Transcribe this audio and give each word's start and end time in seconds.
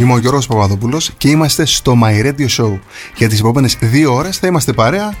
Είμαι 0.00 0.12
ο 0.12 0.18
Γιώργος 0.18 0.46
Παπαδόπουλος 0.46 1.10
και 1.16 1.28
είμαστε 1.28 1.64
στο 1.64 1.98
My 2.04 2.24
Radio 2.24 2.46
Show. 2.48 2.78
Για 3.16 3.28
τις 3.28 3.38
επόμενες 3.38 3.76
δύο 3.80 4.14
ώρες 4.14 4.38
θα 4.38 4.46
είμαστε 4.46 4.72
παρέα. 4.72 5.14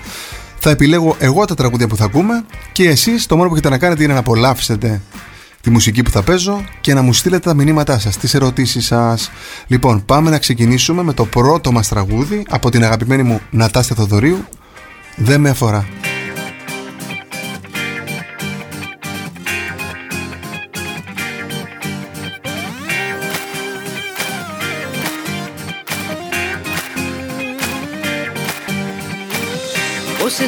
Θα 0.58 0.70
επιλέγω 0.70 1.16
εγώ 1.18 1.44
τα 1.44 1.54
τραγούδια 1.54 1.86
που 1.86 1.96
θα 1.96 2.04
ακούμε 2.04 2.44
και 2.72 2.88
εσείς 2.88 3.26
το 3.26 3.36
μόνο 3.36 3.48
που 3.48 3.54
έχετε 3.54 3.68
να 3.68 3.78
κάνετε 3.78 4.04
είναι 4.04 4.12
να 4.12 4.18
απολαύσετε 4.18 5.00
τη 5.60 5.70
μουσική 5.70 6.02
που 6.02 6.10
θα 6.10 6.22
παίζω 6.22 6.64
και 6.80 6.94
να 6.94 7.02
μου 7.02 7.12
στείλετε 7.12 7.48
τα 7.48 7.54
μηνύματά 7.54 7.98
σας, 7.98 8.16
τις 8.16 8.34
ερωτήσεις 8.34 8.86
σας. 8.86 9.30
Λοιπόν, 9.66 10.04
πάμε 10.04 10.30
να 10.30 10.38
ξεκινήσουμε 10.38 11.02
με 11.02 11.12
το 11.12 11.24
πρώτο 11.24 11.72
μας 11.72 11.88
τραγούδι 11.88 12.42
από 12.48 12.70
την 12.70 12.84
αγαπημένη 12.84 13.22
μου 13.22 13.40
Νατάστια 13.50 13.96
Θοδωρίου. 13.96 14.44
Δεν 15.16 15.40
με 15.40 15.48
αφορά. 15.48 15.86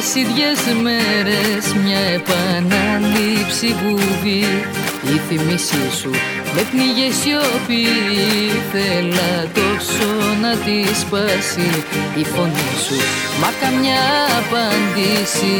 Πόσες 0.03 0.21
ίδιες 0.21 0.61
μέρες 0.81 1.63
μια 1.83 2.03
επανάληψη 2.19 3.67
βουβή 3.81 4.45
Η 5.13 5.17
θυμίσή 5.27 5.85
σου 5.99 6.11
με 6.55 6.61
πνίγε 6.69 7.07
σιωπή. 7.19 7.87
Θέλα 8.71 9.33
τόσο 9.59 10.09
να 10.41 10.51
της 10.65 10.99
σπάσει 10.99 11.69
η 12.21 12.23
φωνή 12.33 12.71
σου. 12.85 12.97
Μα 13.41 13.49
καμιά 13.61 14.05
απάντηση 14.41 15.55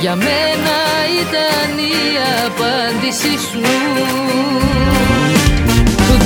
για 0.00 0.14
μένα 0.16 0.76
ήταν 1.22 1.70
η 1.94 2.00
απάντηση 2.46 3.34
σου. 3.48 3.64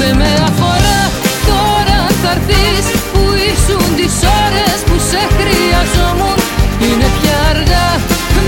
Δεν 0.00 0.16
με 0.16 0.32
αφορά 0.48 1.00
τώρα 1.50 1.96
αν 2.08 2.14
θα 2.22 2.30
έρθεις 2.30 2.86
Που 3.12 3.22
ήσουν 3.50 3.84
τις 3.96 4.14
ώρες 4.44 4.78
που 4.86 4.96
σε 5.10 5.20
χρειαζόμουν 5.36 6.55
Είναι 6.88 7.08
πια 7.16 7.38
αργά, 7.52 7.88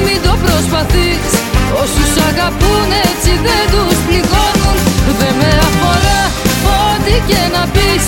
μην 0.04 0.19
το 0.26 0.32
προσπαθείς. 0.44 1.30
Όσους 1.83 2.12
αγαπούν 2.28 2.89
έτσι 3.09 3.30
δεν 3.47 3.65
τους 3.72 3.97
πληγώνουν. 4.07 4.78
Δεν 5.21 5.34
με 5.41 5.51
αφορά 5.68 6.21
ό,τι 6.83 7.15
και 7.30 7.42
να 7.54 7.62
πεις. 7.74 8.04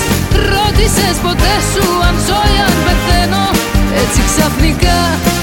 Ρώτησες 0.53 1.17
ποτέ 1.25 1.55
σου 1.73 1.87
αν 2.09 2.17
ζω 2.27 2.41
ή 2.55 2.57
αν 2.67 2.75
πεθαίνω. 2.85 3.45
Έτσι 4.03 4.21
ξαφνικά 4.29 4.99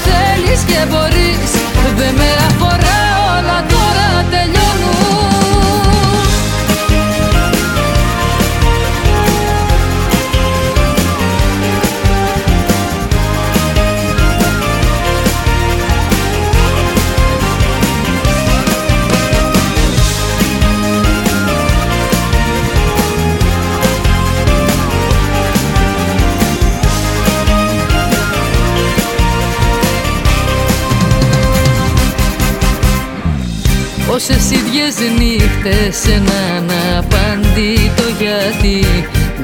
θέλεις 0.06 0.60
και 0.70 0.80
μπορείς. 0.90 1.50
Δεν 1.98 2.12
με 2.20 2.30
αφορά 2.48 2.98
όλα 3.34 3.58
τώρα 3.72 4.08
τελειώνουν 4.32 4.57
Πόσες 34.18 34.50
ίδιες 34.50 34.94
νύχτες 35.18 36.14
έναν 36.16 36.70
απαντήτο 36.98 38.06
γιατί 38.18 38.86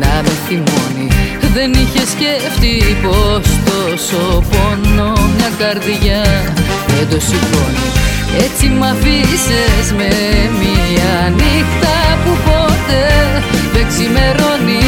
να 0.00 0.22
με 0.22 0.32
θυμώνει. 0.46 1.08
Δεν 1.54 1.72
είχε 1.72 2.02
σκεφτεί 2.14 2.96
πως 3.02 3.46
τόσο 3.66 4.44
πόνο 4.50 5.12
μια 5.36 5.50
καρδιά 5.58 6.22
δεν 6.86 7.08
το 7.10 7.20
σηκώνει. 7.20 7.88
Έτσι 8.44 8.66
μ' 8.66 8.82
αφήσες 8.82 9.86
με 9.96 10.10
μια 10.60 11.32
νύχτα 11.38 11.96
που 12.24 12.32
ποτέ 12.44 13.08
δεν 13.72 13.86
ξημερώνει 13.88 14.84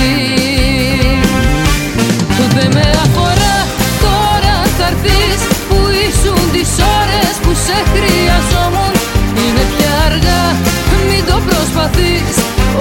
προσπαθείς. 11.86 12.36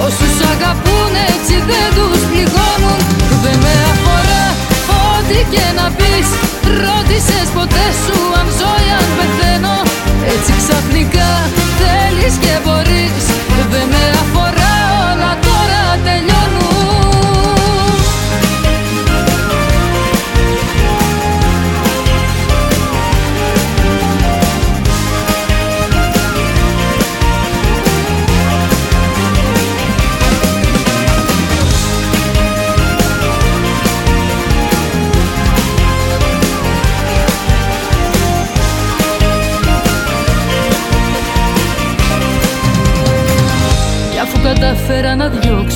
Όσους 0.06 0.36
αγαπούν 0.52 1.12
έτσι 1.32 1.54
δεν 1.70 1.88
τους 1.96 2.20
πληγώνουν. 2.30 3.00
Δεν 3.42 3.56
με 3.64 3.74
αφορά 3.92 4.44
ό,τι 5.10 5.38
και 5.52 5.66
να 5.78 5.86
πεις. 5.98 6.28
Ρώτησες 6.82 7.48
ποτέ 7.56 7.86
σου 8.04 8.18
αν 8.40 8.48
ζω 8.58 8.72
ή 8.86 8.88
αν 8.98 9.06
πεθαίνω. 9.16 9.76
Έτσι 10.32 10.50
ξαφνικά 10.60 11.30
θέλεις 11.80 12.34
και 12.44 12.54
μπορείς 12.62 13.24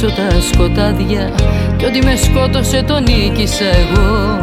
να 0.00 0.08
διώξω 0.08 0.20
τα 0.20 0.41
σκοτάδια 0.41 1.31
Κι 1.76 1.85
ό,τι 1.85 1.99
με 2.06 2.14
σκότωσε 2.17 2.82
το 2.82 3.00
νίκησα 3.00 3.69
εγώ. 3.82 4.38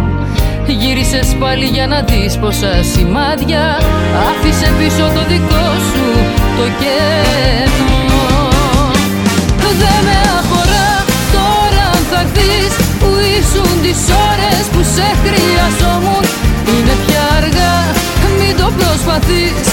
Γύρισες 0.67 1.35
πάλι 1.39 1.65
για 1.65 1.87
να 1.87 2.01
δεις 2.01 2.37
πόσα 2.37 2.71
σημάδια. 2.93 3.63
Άφησε 4.29 4.67
πίσω 4.79 5.05
το 5.15 5.21
δικό 5.31 5.67
σου 5.89 6.05
το 6.57 6.65
κενό. 6.79 8.27
Δεν 9.81 9.99
με 10.07 10.17
αφορά 10.39 10.89
τώρα 11.35 11.83
αν 11.95 12.03
θα 12.11 12.19
έρθεις 12.25 12.73
Που 12.99 13.09
ήσουν 13.37 13.71
τις 13.85 14.01
ώρες 14.29 14.63
που 14.73 14.81
σε 14.95 15.07
χρειαζόμουν. 15.23 16.25
Είναι 16.71 16.95
πια 17.03 17.23
αργά 17.37 17.75
μην 18.37 18.53
το 18.59 18.67
προσπαθείς. 18.77 19.65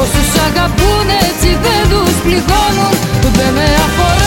Όσους 0.00 0.30
αγαπούν 0.46 1.08
έτσι 1.26 1.48
δεν 1.64 1.82
τους 1.90 2.14
πληγώνουν. 2.24 2.94
Δεν 3.36 3.52
με 3.56 3.68
αφορά 3.86 4.19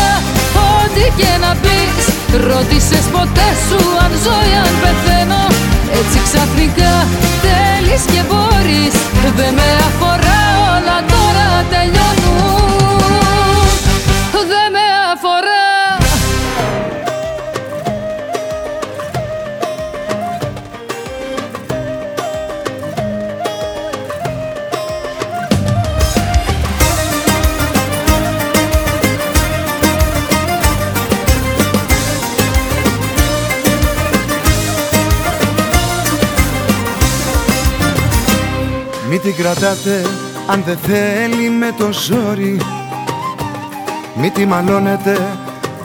ό,τι 1.03 1.21
και 1.21 1.37
να 1.41 1.55
πεις 1.61 2.05
Ρώτησες 2.47 3.05
ποτέ 3.11 3.49
σου 3.67 3.79
αν 4.03 4.11
ζω 4.23 4.37
ή 4.51 4.53
αν 4.63 4.73
πεθαίνω. 4.81 5.43
Έτσι 5.99 6.17
ξαφνικά 6.27 6.93
θέλεις 7.43 8.03
και 8.11 8.21
μπορείς 8.27 8.95
Δεν 9.37 9.53
με 9.53 9.69
αφορά 9.87 10.41
όλα 10.73 10.97
τώρα 11.13 11.47
τελειώνουν. 11.71 12.33
Δεν 14.51 14.67
με 14.75 14.85
αφορά 15.13 15.72
την 39.23 39.35
κρατάτε 39.35 40.05
αν 40.47 40.63
δεν 40.65 40.77
θέλει 40.77 41.49
με 41.49 41.73
το 41.77 41.91
ζόρι 41.91 42.57
Μη 44.15 44.29
τη 44.29 44.45
μαλώνετε 44.45 45.37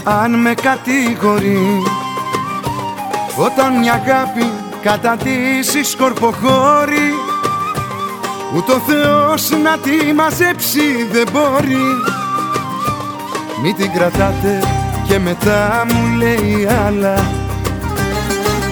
αν 0.04 0.40
με 0.40 0.54
κατηγορεί. 0.54 1.82
Όταν 3.36 3.78
μια 3.78 3.92
αγάπη 3.92 4.52
κατατήσει 4.82 5.84
σκορποχώρη 5.84 7.14
Ούτε 8.56 8.72
ο 8.72 8.78
Θεός 8.78 9.50
να 9.50 9.78
τη 9.78 10.12
μαζέψει 10.12 11.08
δεν 11.12 11.26
μπορεί. 11.32 11.84
Μη 13.62 13.72
την 13.72 13.92
κρατάτε 13.92 14.62
και 15.08 15.18
μετά 15.18 15.86
μου 15.92 16.16
λέει 16.16 16.68
άλλα. 16.86 17.14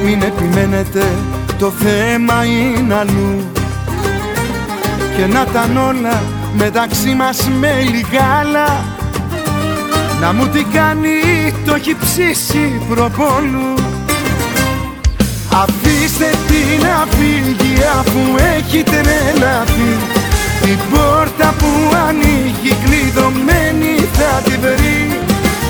Μην 0.04 0.22
επιμένετε 0.22 1.04
το 1.58 1.70
θέμα 1.70 2.44
είναι 2.44 2.94
αλλού 2.94 3.55
και 5.16 5.26
να 5.26 5.44
τα 5.44 5.68
όλα 5.88 6.22
μεταξύ 6.56 7.14
μας 7.14 7.48
με 7.58 7.72
λιγάλα 7.80 8.84
Να 10.20 10.32
μου 10.32 10.46
τι 10.48 10.64
κάνει 10.64 11.18
το 11.66 11.74
έχει 11.74 11.96
ψήσει 12.00 12.80
προπόλου 12.88 13.74
Αφήστε 15.62 16.30
την 16.46 16.86
να 16.86 17.06
φύγει 17.16 17.82
αφού 17.98 18.20
έχει 18.56 18.82
τρελαθεί 18.82 19.92
Την 20.62 20.78
πόρτα 20.90 21.54
που 21.58 21.96
ανοίγει 22.08 22.76
κλειδωμένη 22.84 24.08
θα 24.12 24.42
τη 24.44 24.56
βρει. 24.56 25.20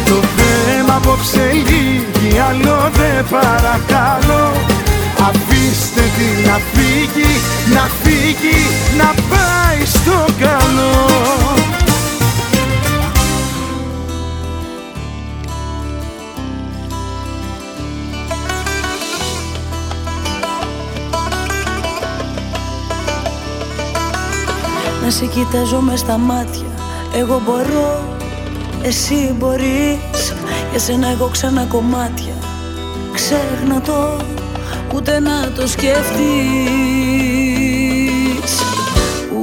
Το 0.05 0.15
θέμα 0.37 0.95
απόψε 0.97 1.53
λύγει 1.53 2.39
άλλο 2.49 2.91
δεν 2.93 3.25
παρακαλώ 3.31 4.53
Αφήστε 5.19 6.01
τη 6.01 6.49
να 6.49 6.59
φύγει, 6.73 7.33
να 7.75 7.89
φύγει, 8.03 8.59
να 8.97 9.15
πάει 9.29 9.85
στο 9.85 10.25
καλό. 10.39 11.07
Να 25.03 25.13
σε 25.13 25.27
κοιτάζω 25.27 25.81
μες 25.81 26.01
στα 26.01 26.19
μάτια. 26.19 26.67
Εγώ 27.17 27.43
μπορώ, 27.45 28.17
εσύ 28.83 29.35
μπορείς. 29.39 30.35
Για 30.71 30.79
σένα 30.79 31.09
εγώ 31.09 31.29
ξανά 31.29 31.65
κομμάτια. 31.65 32.35
Ξέχνα 33.13 33.81
το 33.81 34.17
ούτε 34.97 35.21
να 35.21 35.53
το 35.53 35.67
σκεφτείς 35.67 36.17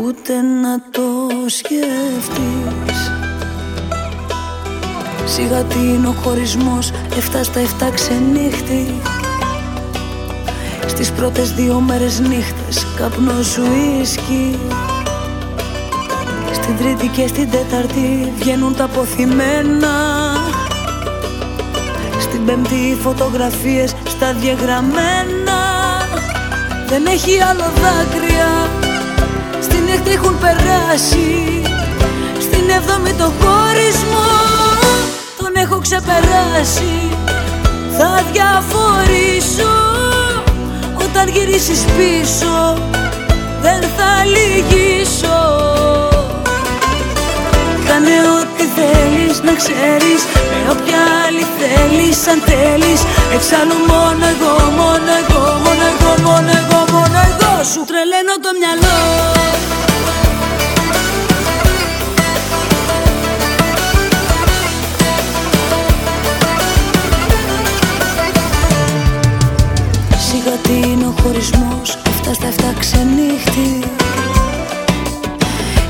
ούτε 0.03 0.33
να 0.61 0.79
το 0.91 1.29
σκεφτείς 1.45 3.11
Σιγά 5.25 5.63
τι 5.63 5.79
είναι 5.79 6.07
ο 6.07 6.11
χωρισμός 6.11 6.91
Εφτά 7.17 7.43
στα 7.43 7.59
εφτά 7.59 7.89
ξενύχτη. 7.89 8.93
Στις 10.87 11.11
πρώτες 11.11 11.53
δύο 11.53 11.79
μέρες 11.79 12.19
νύχτες 12.19 12.85
Καπνό 12.97 13.41
σου 13.41 13.63
ίσκι. 14.01 14.59
Στην 16.53 16.77
τρίτη 16.77 17.07
και 17.07 17.27
στην 17.27 17.49
τέταρτη 17.49 18.31
Βγαίνουν 18.37 18.75
τα 18.75 18.87
ποθημένα 18.87 19.95
Στην 22.19 22.45
πέμπτη 22.45 22.97
φωτογραφίες 23.01 23.95
στα 24.05 24.33
διαγραμμένα 24.33 25.42
Δεν 26.93 27.05
έχει 27.05 27.41
άλλο 27.49 27.67
δάκρυα. 27.81 28.51
Στην 29.61 29.83
έκτη 29.93 30.11
έχουν 30.11 30.37
περάσει. 30.39 31.61
Στην 32.39 32.69
έβδομη 32.77 33.13
το 33.13 33.31
χωρισμό. 33.39 34.31
Τον 35.37 35.51
έχω 35.63 35.77
ξεπεράσει. 35.79 36.95
Θα 37.97 38.23
διαφορήσω. 38.31 39.73
Όταν 41.05 41.27
γυρίσεις 41.29 41.85
πίσω 41.97 42.77
Δεν 43.61 43.81
θα 43.95 44.11
λυγίσω. 44.33 45.39
Κάνε 47.87 48.15
ό,τι 48.39 48.63
θέλεις 48.77 49.41
να 49.47 49.53
ξέρεις. 49.61 50.21
Με 50.51 50.71
όποια 50.71 51.01
άλλη 51.25 51.45
θέλεις 51.59 52.27
αν 52.27 52.39
θέλεις. 52.49 53.01
Εξάλλου 53.35 53.77
μόνο 53.91 54.23
εγώ, 54.33 54.55
μόνο 54.79 55.11
εγώ, 55.21 55.43
μόνο 55.63 55.83
εγώ, 55.91 56.02
μόνο 56.25 56.49
εγώ, 56.61 56.79
μόνο 56.91 57.19
εγώ 57.29 57.63
Σου 57.71 57.83
τρελαίνω 57.89 58.35
το 58.41 58.49
μυαλό. 58.59 58.97
Σιγά 70.27 70.55
τι 70.63 70.89
είναι 70.89 71.05
ο 71.05 71.13
χωρισμός 71.21 71.97
Αυτά 72.09 72.33
στα 72.33 72.47
εφτά 72.47 72.73
ξενύχτη. 72.79 73.83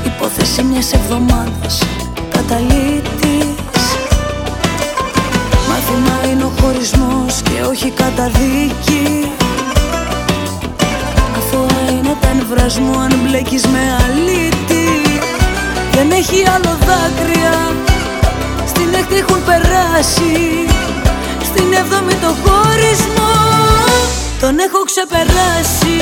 Υπόθεση 0.04 0.62
μιας 0.62 0.92
εβδομάδας 0.92 1.78
καταλήτης. 2.30 3.84
Μάθημα 5.68 6.32
είναι 6.32 6.44
ο 6.44 6.52
χωρισμός 6.60 7.42
και 7.42 7.62
όχι 7.68 7.90
καταδίκης 7.90 9.43
Αθώα 11.54 11.90
είναι 11.90 12.16
τα 12.20 12.34
νευράς 12.34 12.78
μου 12.78 13.00
αν 13.00 13.20
μπλέκεις 13.22 13.66
με 13.66 13.78
αλήτη. 14.04 14.88
Δεν 15.92 16.10
έχει 16.10 16.42
άλλο 16.54 16.78
δάκρυα. 16.86 17.56
Στην 18.66 18.94
έκτη 18.94 19.16
έχουν 19.16 19.44
περάσει. 19.44 20.34
Στην 21.42 21.72
έβδομη 21.72 22.14
το 22.14 22.34
χωρισμό. 22.42 23.34
Τον 24.40 24.58
έχω 24.58 24.80
ξεπεράσει. 24.90 25.98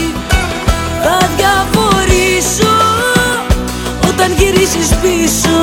Θα 1.05 1.19
διαφορήσω 1.37 2.75
Όταν 4.09 4.33
γυρίσεις 4.39 4.89
πίσω 5.03 5.61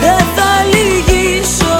δεν 0.00 0.20
θα 0.36 0.50
λυγίσω. 0.72 1.78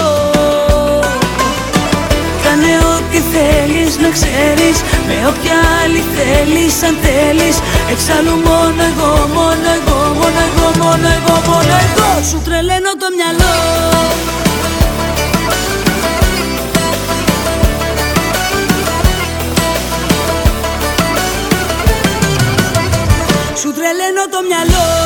Κάνε 2.42 2.72
ό,τι 2.94 3.18
θέλεις 3.32 3.98
να 3.98 4.08
ξέρεις 4.08 4.76
Με 5.08 5.16
όποια 5.28 5.56
άλλη 5.82 6.04
θέλεις 6.16 6.82
αν 6.82 6.96
θέλεις. 7.02 7.56
Εξάλλου 7.92 8.36
μόνο 8.48 8.82
εγώ, 8.90 9.12
μόνο 9.36 9.68
εγώ, 9.78 9.98
μόνο 10.18 10.40
εγώ, 10.48 10.66
μόνο 10.82 11.08
εγώ, 11.16 11.34
μόνο 11.48 11.74
εγώ. 11.86 12.08
Σου 12.30 12.40
τρελαίνω 12.44 12.92
το 13.02 13.08
μυαλό. 13.16 13.54
Σου 23.60 23.72
τρελαίνω 23.72 24.24
το 24.30 24.38
μυαλό 24.48 25.05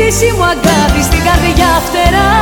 συνείδηση 0.00 0.32
μου 0.36 0.44
αγάπη 0.44 1.02
στην 1.02 1.22
καρδιά 1.28 1.72
φτερά. 1.86 2.32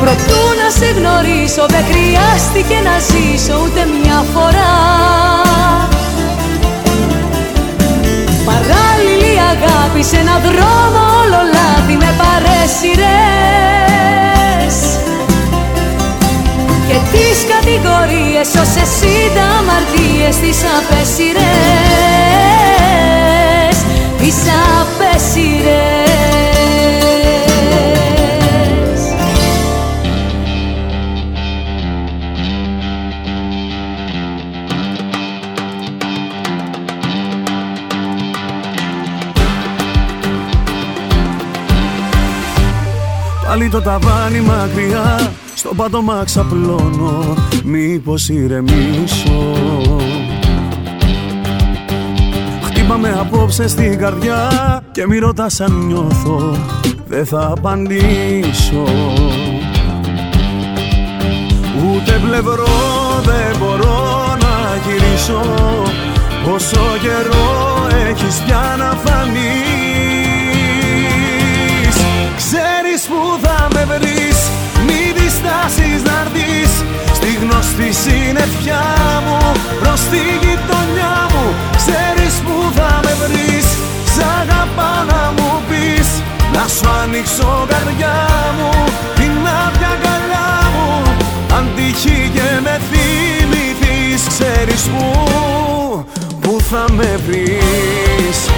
Προτού 0.00 0.42
να 0.60 0.68
σε 0.78 0.88
γνωρίσω 0.98 1.64
δεν 1.68 1.84
χρειάστηκε 1.90 2.76
να 2.88 2.94
ζήσω 3.08 3.54
ούτε 3.64 3.80
μια 3.94 4.18
φορά. 4.34 4.74
Παράλληλη 8.48 9.34
αγάπη 9.52 10.02
σε 10.10 10.16
έναν 10.16 10.40
δρόμο 10.46 11.00
όλο 11.22 11.40
λάθη 11.54 11.94
με 12.02 12.10
παρέσιρες 12.20 13.06
Και 16.88 16.96
τις 17.12 17.38
κατηγορίες 17.52 18.48
όσες 18.62 18.92
ήταν 19.24 19.50
αμαρτίες 19.58 20.34
τις 20.36 20.58
απέσιρες 20.76 22.32
Τις 24.32 24.44
απέσιρες 24.80 26.22
Πάλι 43.46 43.68
το 43.68 43.80
ταβάνι 43.80 44.40
μακριά 44.40 45.32
Στο 45.54 45.74
πάτωμα 45.74 46.22
ξαπλώνω 46.24 47.34
Μήπως 47.64 48.28
ηρεμήσω 48.28 49.52
Χτύπαμε 52.82 53.16
απόψε 53.20 53.68
στην 53.68 53.98
καρδιά 53.98 54.50
Και 54.92 55.06
μη 55.06 55.18
ρωτάς 55.18 55.60
αν 55.60 55.86
νιώθω 55.86 56.56
Δεν 57.06 57.26
θα 57.26 57.52
απαντήσω. 57.56 58.84
Ούτε 61.84 62.20
πλευρό 62.24 62.66
δεν 63.24 63.56
μπορώ 63.58 64.36
να 64.40 64.76
γυρίσω 64.86 65.42
Όσο 66.54 66.80
καιρό 67.00 67.86
έχεις 68.08 68.42
πια 68.46 68.76
να 68.78 68.90
φανείς. 69.04 69.52
Ξέρεις 72.36 73.02
που 73.08 73.38
θα 73.42 73.68
με 73.72 73.84
βρεις 73.84 74.50
Μη 74.86 75.12
διστάσεις 75.16 76.02
να 76.04 76.12
έρθεις 76.24 76.84
Στη 77.12 77.28
γνωστή 77.42 77.92
συννεφιά 78.02 78.84
μου 79.26 79.52
Προς 79.80 80.00
τη 80.00 80.22
γειτονιά 80.42 81.14
μου 81.32 81.44
Ξέρεις 81.76 82.34
που 82.41 82.41
θα 82.76 83.00
με 83.04 83.12
βρεις. 83.22 83.68
Σ' 84.14 84.22
αγαπά 84.40 84.92
να 85.10 85.22
μου 85.36 85.50
πεις. 85.68 86.08
Να 86.54 86.64
σου 86.74 86.86
ανοίξω 87.02 87.66
καρδιά 87.72 88.18
μου. 88.58 88.70
Την 89.18 89.34
άδεια 89.62 89.90
αγκαλιά 89.94 90.50
μου. 90.74 90.92
Αν 91.56 91.68
τύχει 91.76 92.30
και 92.34 92.60
με 92.62 92.80
θυμηθείς 92.90 94.26
Ξέρεις 94.28 94.82
που 94.82 96.04
Που 96.40 96.60
θα 96.70 96.84
με 96.92 97.20
βρεις 97.26 98.50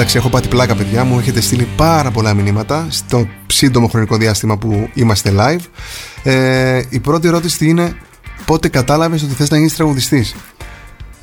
Εντάξει, 0.00 0.18
έχω 0.18 0.28
πάτη 0.28 0.48
πλάκα, 0.48 0.74
παιδιά 0.74 1.04
μου. 1.04 1.18
Έχετε 1.18 1.40
στείλει 1.40 1.68
πάρα 1.76 2.10
πολλά 2.10 2.34
μηνύματα 2.34 2.86
στο 2.90 3.28
σύντομο 3.46 3.88
χρονικό 3.88 4.16
διάστημα 4.16 4.58
που 4.58 4.88
είμαστε 4.94 5.34
live. 5.36 5.60
Ε, 6.22 6.82
η 6.88 6.98
πρώτη 6.98 7.28
ερώτηση 7.28 7.68
είναι 7.68 7.96
πότε 8.44 8.68
κατάλαβες 8.68 9.22
ότι 9.22 9.34
θες 9.34 9.50
να 9.50 9.56
γίνεις 9.56 9.74
τραγουδιστής; 9.76 10.34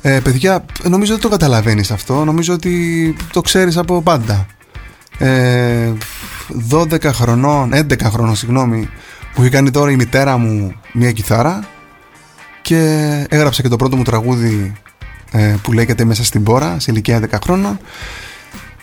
Ε, 0.02 0.20
παιδιά, 0.20 0.64
νομίζω 0.82 1.12
ότι 1.12 1.22
το 1.22 1.28
καταλαβαίνεις 1.28 1.90
αυτό. 1.90 2.24
Νομίζω 2.24 2.54
ότι 2.54 3.16
το 3.32 3.40
ξέρεις 3.40 3.76
από 3.76 4.02
πάντα. 4.02 4.46
Ε, 5.18 5.92
12 6.70 7.12
χρονών, 7.12 7.70
11 7.74 8.10
χρονών, 8.10 8.36
συγγνώμη, 8.36 8.88
που 9.34 9.40
είχε 9.40 9.50
κάνει 9.50 9.70
τώρα 9.70 9.90
η 9.90 9.96
μητέρα 9.96 10.36
μου 10.36 10.74
μια 10.92 11.12
κιθάρα 11.12 11.68
και 12.62 12.78
έγραψα 13.28 13.62
και 13.62 13.68
το 13.68 13.76
πρώτο 13.76 13.96
μου 13.96 14.02
τραγούδι 14.02 14.72
ε, 15.30 15.54
που 15.62 15.72
λέγεται 15.72 16.04
Μέσα 16.04 16.24
στην 16.24 16.42
πόρα, 16.42 16.76
σε 16.78 16.90
ηλικία 16.90 17.20
10 17.30 17.38
χρόνων 17.44 17.78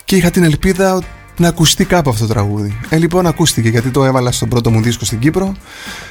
και 0.06 0.16
είχα 0.16 0.30
την 0.30 0.42
ελπίδα 0.42 1.02
να 1.36 1.48
ακουστεί 1.48 1.84
κάπου 1.84 2.10
αυτό 2.10 2.26
το 2.26 2.32
τραγούδι. 2.32 2.78
Ε, 2.88 2.96
λοιπόν, 2.96 3.26
ακούστηκε 3.26 3.68
γιατί 3.68 3.88
το 3.88 4.04
έβαλα 4.04 4.32
στον 4.32 4.48
πρώτο 4.48 4.70
μου 4.70 4.80
δίσκο 4.80 5.04
στην 5.04 5.18
Κύπρο 5.18 5.54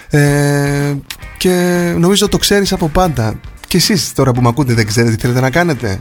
ε, 0.10 0.94
και 1.38 1.50
νομίζω 1.98 2.30
το 2.30 2.38
ξέρεις 2.38 2.74
από 2.74 2.88
πάντα. 2.90 3.40
Και 3.68 3.78
εσείς 3.78 4.14
τώρα 4.14 4.32
που 4.32 4.42
με 4.42 4.48
ακούτε 4.48 4.74
δεν 4.74 4.86
ξέρετε 4.88 5.16
τι 5.16 5.22
θέλετε 5.22 5.40
να 5.40 5.50
κάνετε 5.50 6.00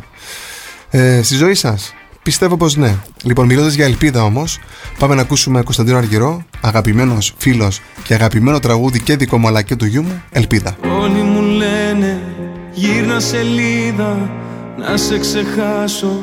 ε, 0.90 1.22
στη 1.22 1.34
ζωή 1.34 1.54
σας. 1.54 1.94
Πιστεύω 2.22 2.56
πως 2.56 2.76
ναι. 2.76 2.96
Λοιπόν, 3.22 3.46
μιλώντας 3.46 3.74
για 3.74 3.84
ελπίδα 3.84 4.24
όμως, 4.24 4.58
πάμε 4.98 5.14
να 5.14 5.20
ακούσουμε 5.20 5.62
Κωνσταντίνο 5.62 5.96
Αργυρό, 5.96 6.44
αγαπημένος 6.60 7.34
φίλος 7.36 7.80
και 8.04 8.14
αγαπημένο 8.14 8.58
τραγούδι 8.60 9.00
και 9.00 9.16
δικό 9.16 9.38
μου 9.38 9.48
αλλά 9.48 9.62
και 9.62 9.76
του 9.76 9.86
γιού 9.86 10.02
μου, 10.02 10.22
Ελπίδα. 10.30 10.76
Όλοι 11.00 11.22
μου 11.22 11.40
λένε 11.40 12.20
γύρνα 12.72 13.20
σελίδα 13.20 14.30
να 14.78 14.96
σε 14.96 15.18
ξεχάσω 15.18 16.22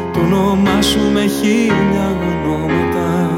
το 0.13 0.19
όνομά 0.19 0.81
σου 0.81 0.99
με 1.13 1.25
χίλια 1.25 2.17
ονόματα. 2.29 3.29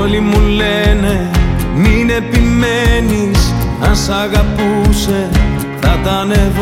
Όλοι 0.00 0.20
μου 0.20 0.40
λένε 0.40 1.30
μην 1.74 2.10
επιμένεις 2.10 3.54
Αν 3.80 3.96
σ' 3.96 4.08
αγαπούσε 4.08 5.30
θα 5.80 5.98
ήταν 6.00 6.30
εδώ 6.30 6.42
δεν 6.44 6.61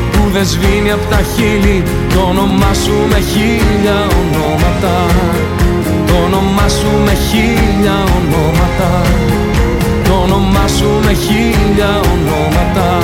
δεν 0.33 0.45
σβήνει 0.45 0.91
απ' 0.91 1.09
τα 1.09 1.21
χείλη. 1.33 1.83
Το 2.13 2.19
όνομά 2.29 2.73
σου 2.83 2.95
με 3.09 3.19
χίλια 3.31 3.97
ονόματα. 4.19 4.95
Το 6.07 6.13
όνομά 6.25 6.67
σου 6.67 6.91
με 7.05 7.13
χίλια 7.27 7.97
ονόματα. 8.17 9.01
Το 10.03 10.13
όνομά 10.13 10.67
σου 10.77 10.89
με 11.05 11.13
χίλια 11.13 11.91
ονόματα 12.13 12.99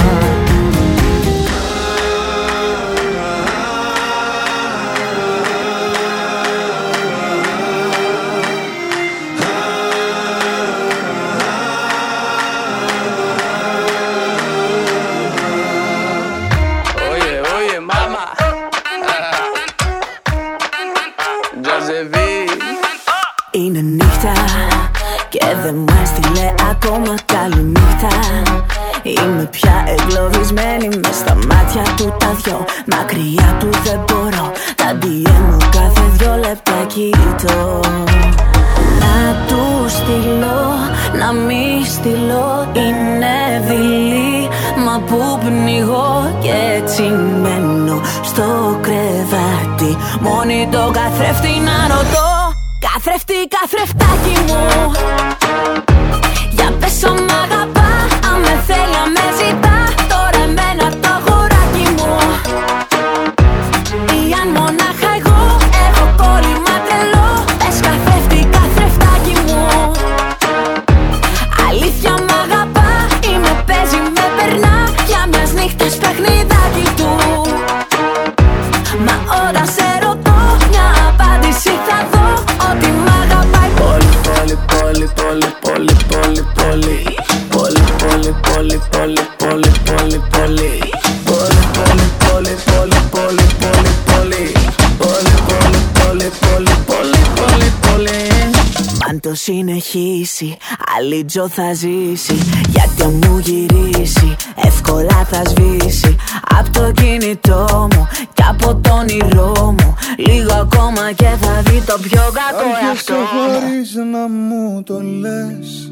συνεχίσει 101.07 101.13
Άλλη 101.13 101.25
τζο 101.25 101.47
θα 101.49 101.73
ζήσει 101.73 102.33
Γιατί 102.69 103.03
αν 103.03 103.19
μου 103.25 103.37
γυρίσει 103.37 104.35
Εύκολα 104.55 105.25
θα 105.31 105.41
σβήσει. 105.45 106.15
Από 106.59 106.71
το 106.71 106.91
κινητό 106.91 107.87
μου 107.93 108.07
Και 108.33 108.43
από 108.49 108.75
το 108.75 108.93
όνειρό 108.93 109.75
μου 109.79 109.95
Λίγο 110.17 110.53
ακόμα 110.53 111.11
και 111.15 111.27
θα 111.41 111.61
δει 111.61 111.81
το 111.85 111.97
πιο 112.01 112.21
κακό 112.21 112.87
εαυτό 112.87 113.13
μου. 113.13 113.59
χωρίς 113.59 113.95
να 114.11 114.27
μου 114.27 114.83
το 114.83 115.01
λες. 115.01 115.91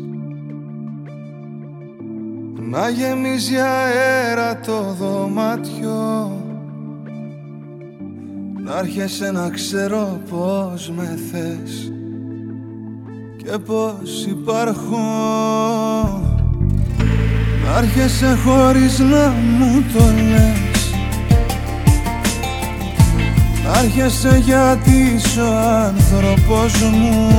Να 2.69 2.89
γεμίζει 2.89 3.55
αέρα 3.55 4.59
το 4.59 4.95
δωμάτιο. 4.99 6.31
Να 8.63 8.77
έρχεσαι 8.77 9.31
να 9.31 9.49
ξέρω 9.49 10.21
πως 10.29 10.91
με 10.95 11.19
θες 11.31 11.94
και 13.45 13.57
πως 13.57 14.25
υπάρχω. 14.29 14.97
Να 17.65 17.77
έρχεσαι 17.77 18.37
χωρίς 18.45 18.99
να 18.99 19.33
μου 19.57 19.83
το 19.93 20.03
λες. 20.03 20.93
Να 23.63 23.79
έρχεσαι 23.79 24.41
γιατί 24.45 24.91
είσαι 25.15 25.41
ο 25.41 25.57
άνθρωπος 25.85 26.81
μου. 26.81 27.29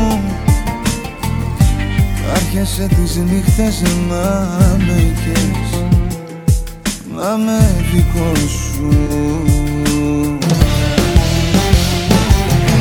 Να 2.27 2.33
έρχεσαι 2.35 2.87
τις 2.87 3.17
νύχτες 3.17 3.83
να 4.09 4.77
με 4.79 5.15
κες. 5.25 5.81
Να 7.17 7.37
με 7.37 7.85
δικός 7.93 8.51
σου. 8.51 8.89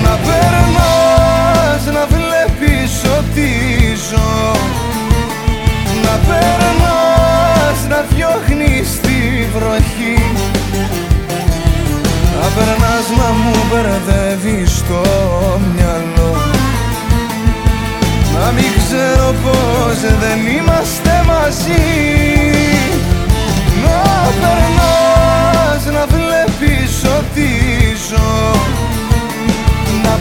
Να 0.04 0.10
περνάς, 0.10 0.14
να 0.14 0.16
βλέπεις 0.16 1.05
ότι 3.20 3.50
ζω 4.10 4.52
Να 6.04 6.16
περνάς, 6.28 7.80
να 7.90 8.06
διώχνεις 8.10 9.00
τη 9.02 9.46
βροχή. 9.54 10.22
Να 12.42 12.48
περνάς 12.56 13.06
να 13.18 13.30
μου 13.32 13.56
μπερδεύεις 13.70 14.84
το 14.88 15.04
μυαλό. 15.76 16.36
Να 18.40 18.52
μην 18.52 18.72
ξέρω 18.78 19.36
πως 19.44 20.00
δεν 20.20 20.40
είμαστε 20.58 21.24
μαζί. 21.28 21.86
Να 23.86 24.02
περνάς, 24.42 25.86
να 25.86 26.06
βλέπεις 26.16 27.04
ότι 27.18 27.50
ζω. 28.10 28.52
Να 29.00 29.05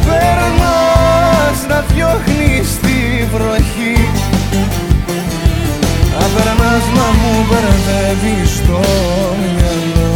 περνάς, 0.06 1.58
να 1.68 1.84
διώχνεις 1.88 2.70
βροχή. 3.32 4.08
Απερνάς 6.24 6.84
να 6.96 7.06
μου 7.18 7.32
μπερδεύεις 7.48 8.52
το 8.66 8.80
μυαλό. 9.40 10.12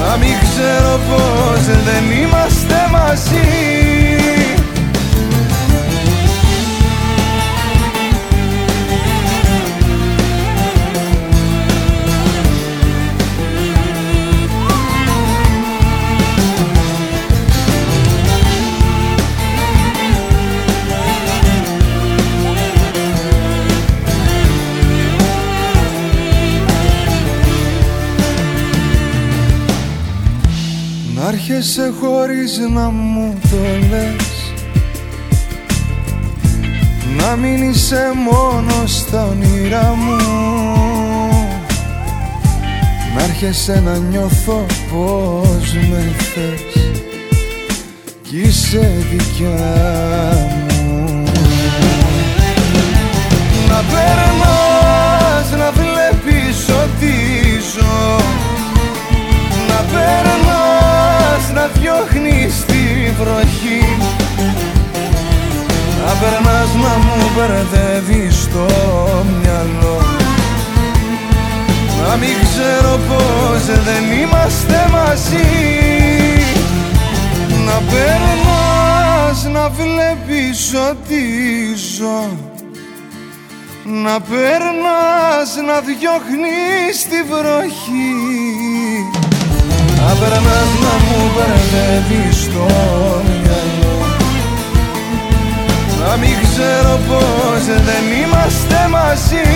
Να 0.00 0.16
μην 0.16 0.34
ξέρω 0.42 1.00
πως 1.08 1.64
δεν 1.84 2.04
είμαστε 2.18 2.78
μαζί 2.90 4.09
έρχεσαι 31.60 31.92
χωρίς 32.00 32.58
να 32.74 32.90
μου 32.90 33.38
το 33.42 33.56
λες. 33.90 34.52
Να 37.16 37.36
μην 37.36 37.70
είσαι 37.70 38.10
μόνο 38.30 38.86
στα 38.86 39.26
όνειρά 39.26 39.94
μου. 39.96 40.16
Να 43.16 43.22
έρχεσαι 43.22 43.82
να 43.84 43.96
νιώθω 43.96 44.66
πως 44.90 45.72
με 45.90 46.14
θες. 46.18 46.90
Κι 48.22 48.40
είσαι 48.40 48.92
δικιά 49.10 49.76
μου. 50.82 51.24
Να 53.68 53.82
περνάς, 53.90 55.50
να 55.58 55.70
βλέπεις 55.70 56.68
ότι 56.68 57.14
ζω. 57.74 58.16
Να 59.68 59.84
περνάς, 59.92 60.39
να 61.54 61.66
διώχνεις 61.66 62.64
τη 62.64 63.10
βροχή. 63.18 63.84
Να 66.06 66.12
περνάς 66.20 66.74
να 66.74 66.98
μου 66.98 67.30
μπερδεύεις 67.34 68.48
το 68.52 68.66
μυαλό. 69.24 70.00
Να 72.06 72.16
μην 72.16 72.36
ξέρω 72.50 72.98
πως 73.08 73.64
δεν 73.84 74.18
είμαστε 74.20 74.88
μαζί. 74.92 75.46
Να 77.66 77.82
περνάς 77.90 79.44
να 79.52 79.68
βλέπεις 79.68 80.74
ότι 80.90 81.22
ζω. 81.96 82.38
Να 83.84 84.20
περνάς 84.20 85.56
να 85.66 85.80
διώχνεις 85.80 87.06
τη 87.10 87.22
βροχή. 87.22 88.30
Να 88.32 88.39
περνάς 90.20 90.70
να 90.84 90.94
μου 91.04 91.30
μπερδεύεις 91.34 92.46
το 92.46 92.66
μυαλό. 93.26 93.98
Να 96.00 96.16
μην 96.16 96.36
ξέρω 96.42 96.98
πως 97.08 97.64
δεν 97.64 98.04
είμαστε 98.22 98.88
μαζί. 98.90 99.48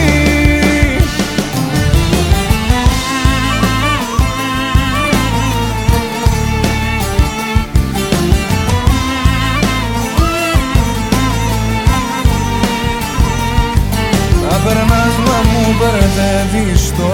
Να 14.43 14.57
περνάς 14.65 15.15
να 15.27 15.39
μου 15.51 15.75
μπερδεύεις 15.79 16.93
το 16.97 17.11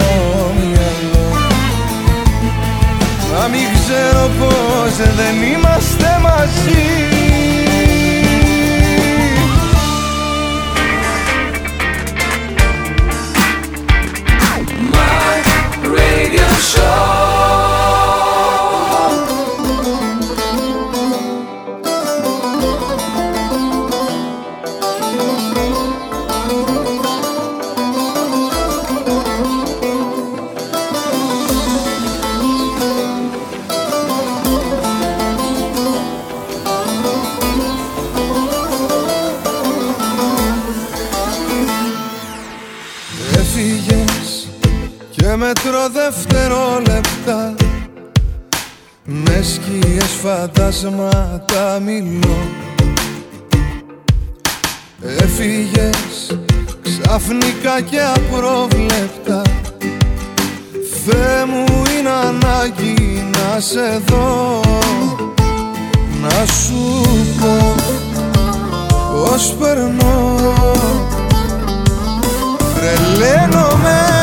μυαλό 0.59 1.20
Να 3.31 3.47
μην 3.47 3.67
ξέρω 3.73 4.29
πως 4.39 4.95
δεν 4.95 5.41
είμαστε 5.41 6.19
μαζί. 6.21 7.01
Έφυγες 16.31 17.20
δευτερόλεπτα 47.25 47.53
Με 49.03 49.41
σκιές 49.41 50.11
φαντάσματα 50.21 51.79
μιλώ. 51.85 52.37
Έφυγες 55.19 56.37
ξαφνικά 56.81 57.81
και 57.81 57.99
απρόβλεπτα. 58.15 59.41
Θεέ 61.05 61.45
μου 61.45 61.83
είναι 61.97 62.09
ανάγκη 62.09 63.25
να 63.31 63.59
σε 63.59 64.01
δω. 64.05 64.61
Να 66.21 66.45
σου 66.45 67.01
πω 67.39 67.75
πως 69.11 69.55
περνώ. 69.59 70.35
Τρελαίνομαι 72.75 74.20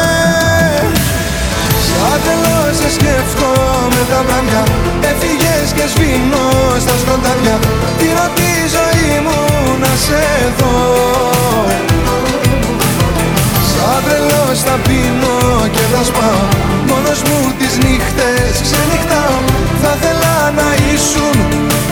Σαν 2.28 2.40
τρελός 2.42 2.76
σε 2.76 2.90
σκέφτομαι 2.96 4.02
τα 4.10 4.20
βράδια 4.26 4.62
Έφυγες 5.10 5.68
και 5.76 5.86
σβήνω 5.92 6.46
στα 6.84 6.94
σκοτάδια 7.02 7.56
Τυρώ 7.98 8.26
τη 8.38 8.50
ζωή 8.76 9.12
μου 9.24 9.40
να 9.82 9.92
σε 10.04 10.24
δω. 10.58 10.76
Σαν 13.70 13.98
τρελός 14.04 14.58
θα 14.66 14.76
πίνω 14.86 15.36
και 15.74 15.84
θα 15.92 16.02
σπάω. 16.04 16.44
Μόνος 16.88 17.22
μου 17.22 17.38
τις 17.58 17.72
νύχτες 17.84 18.52
ξενυχτάω. 18.66 19.38
Θα 19.82 19.92
θέλα 20.02 20.36
να 20.58 20.68
ήσουν 20.92 21.36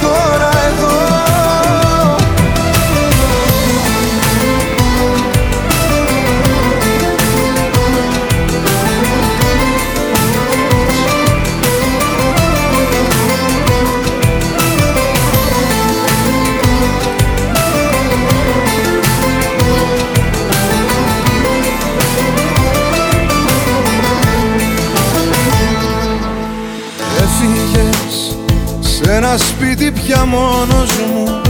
τώρα 0.03 0.51
εδώ 0.69 0.97
σπίτι 29.39 29.91
πια 29.91 30.25
μόνος 30.25 30.91
μου. 30.97 31.41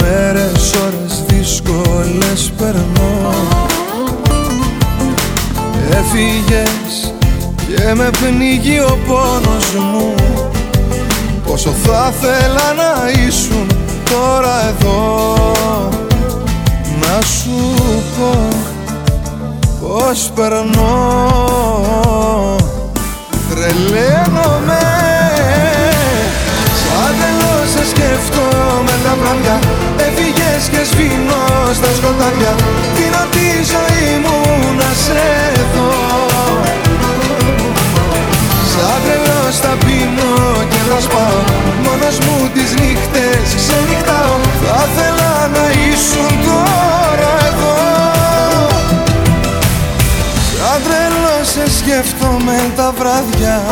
Μέρες, 0.00 0.74
ώρες 0.74 1.22
δύσκολες 1.26 2.52
περνώ. 2.58 3.34
Έφυγες 5.90 7.14
και 7.66 7.94
με 7.94 8.10
πνίγει 8.10 8.78
ο 8.78 8.98
πόνος 9.06 9.72
μου. 9.74 10.14
Πόσο 11.46 11.70
θα 11.70 12.12
θέλα 12.20 12.72
να 12.72 13.10
ήσουν 13.26 13.66
τώρα 14.10 14.68
εδώ. 14.68 15.34
Να 17.00 17.22
σου 17.22 17.74
πω 18.18 18.48
πως 19.80 20.30
περνώ. 20.34 21.26
Τρελαίνομαι 23.50 24.93
σε 28.24 28.30
σκέφτομαι 28.30 28.94
τα 29.04 29.16
βράδια 29.20 29.58
Έφυγες 29.96 30.64
και 30.72 30.82
σβήνω 30.90 31.42
στα 31.78 31.90
σκοτάδια. 31.98 32.52
Δίνω 32.96 33.24
τη 33.34 33.48
ζωή 33.72 34.08
μου 34.24 34.38
να 34.80 34.90
σε 35.04 35.24
δω. 35.74 35.92
Σαν 38.70 38.98
τρελός 39.04 39.56
θα 39.64 39.74
πίνω 39.84 40.32
και 40.70 40.80
θα 40.88 41.00
σπάω 41.00 41.40
Μόνος 41.84 42.18
μου 42.18 42.50
τις 42.54 42.70
νύχτες 42.80 43.46
ξενυχτάω 43.60 44.36
Θα 44.64 44.88
θέλα 44.96 45.32
να 45.54 45.64
ήσουν 45.88 46.32
τώρα 46.46 47.32
εδώ. 47.50 47.76
Σαν 50.50 50.78
τρελός 50.84 51.46
σε 51.54 51.64
σκέφτομαι 51.78 52.72
τα 52.76 52.92
βράδια 52.98 53.62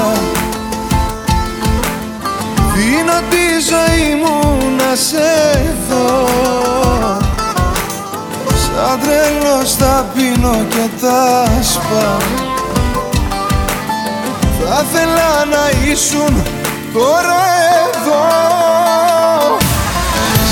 Δίνω 3.12 3.29
τη 3.31 3.46
ζωή 3.70 4.14
μου 4.14 4.59
να 4.77 4.94
σε 4.96 5.31
δω. 5.88 6.29
Σαν 8.62 9.01
τρελός 9.01 9.77
τα 9.77 10.07
πίνω 10.14 10.64
και 10.68 10.88
τα 11.01 11.44
σπάω. 11.62 12.16
Θα 14.59 14.85
θέλα 14.92 15.44
να 15.55 15.90
ήσουν 15.90 16.42
τώρα 16.92 17.42
εδώ. 17.83 18.25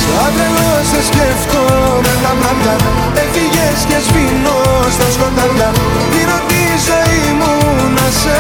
Σαν 0.00 0.32
τρελός 0.34 0.86
σε 0.90 1.02
σκέφτομαι 1.08 2.12
τα 2.22 2.32
βράδια 2.38 2.76
Έφυγες 3.14 3.80
και 3.88 3.98
σβήνω 4.06 4.58
στα 4.94 5.06
σκοτάδια. 5.14 5.70
Δίνω 6.12 6.38
τη 6.48 6.62
ζωή 6.88 7.32
μου 7.38 7.54
να 7.94 8.06
σε 8.20 8.38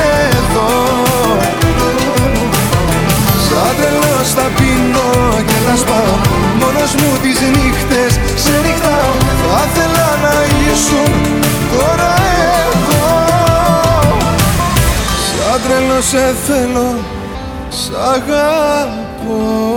δω 0.54 1.69
Σαν 3.50 3.74
τρελός 3.76 4.28
θα 4.36 4.46
πίνω 4.56 5.08
και 5.48 5.58
θα 5.66 5.76
σπάω 5.76 6.14
Μόνος 6.60 6.94
μου 6.94 7.10
τις 7.22 7.40
νύχτες 7.40 8.12
ξενυχτάω 8.34 9.12
Θα 9.42 9.60
θέλα 9.74 10.08
να 10.24 10.34
ήσουν 10.70 11.12
τώρα 11.72 12.12
εγώ 12.62 13.08
Σαν 15.26 15.60
τρελός 15.64 16.04
σε 16.04 16.34
θέλω, 16.46 16.88
σ' 17.68 17.90
αγαπώ 18.14 19.70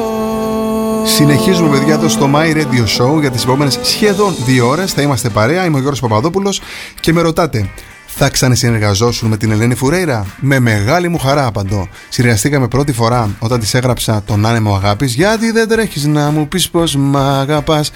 Συνεχίζουμε, 1.06 1.78
παιδιά, 1.78 1.94
εδώ 1.94 2.08
στο 2.08 2.30
My 2.36 2.56
Radio 2.56 2.86
Show 2.98 3.20
για 3.20 3.32
τις 3.32 3.44
επόμενες 3.44 3.80
σχεδόν 3.82 4.36
δύο 4.46 4.68
ώρες. 4.68 4.94
Θα 4.94 5.02
είμαστε 5.02 5.30
παρέα. 5.30 5.66
Είμαι 5.66 5.76
ο 5.76 5.80
Γιώργος 5.80 6.00
Παπαδόπουλος 6.00 6.62
και 7.00 7.14
με 7.14 7.22
ρωτάτε, 7.22 7.70
θα 8.15 8.30
ξανασυνεργαζόσουν 8.30 9.30
με 9.30 9.38
την 9.38 9.52
Ελένη 9.52 9.76
Φουρέιρα. 9.76 10.26
Με 10.39 10.60
μεγάλη 10.60 11.08
μου 11.08 11.17
χαρά 11.17 11.45
απαντώ. 11.45 11.88
Συνεργαστήκαμε 12.10 12.67
πρώτη 12.67 12.93
φορά 12.93 13.36
όταν 13.39 13.60
της 13.60 13.73
έγραψα 13.73 14.23
τον 14.26 14.45
άνεμο 14.45 14.76
αγάπης. 14.76 15.13
Γιατί 15.13 15.52
δεν 15.52 15.67
τρέχεις 15.67 16.06
να 16.06 16.32
μου 16.32 16.47
πεις 16.47 16.69
πως 16.69 16.95
μ' 16.95 17.17
αγαπάς. 17.17 17.91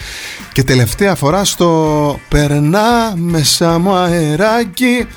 Και 0.51 0.63
τελευταία 0.63 1.15
φορά 1.15 1.45
στο 1.45 2.19
Περνά 2.29 3.13
μέσα 3.15 3.79
μου 3.79 3.93
αεράκι. 3.93 5.07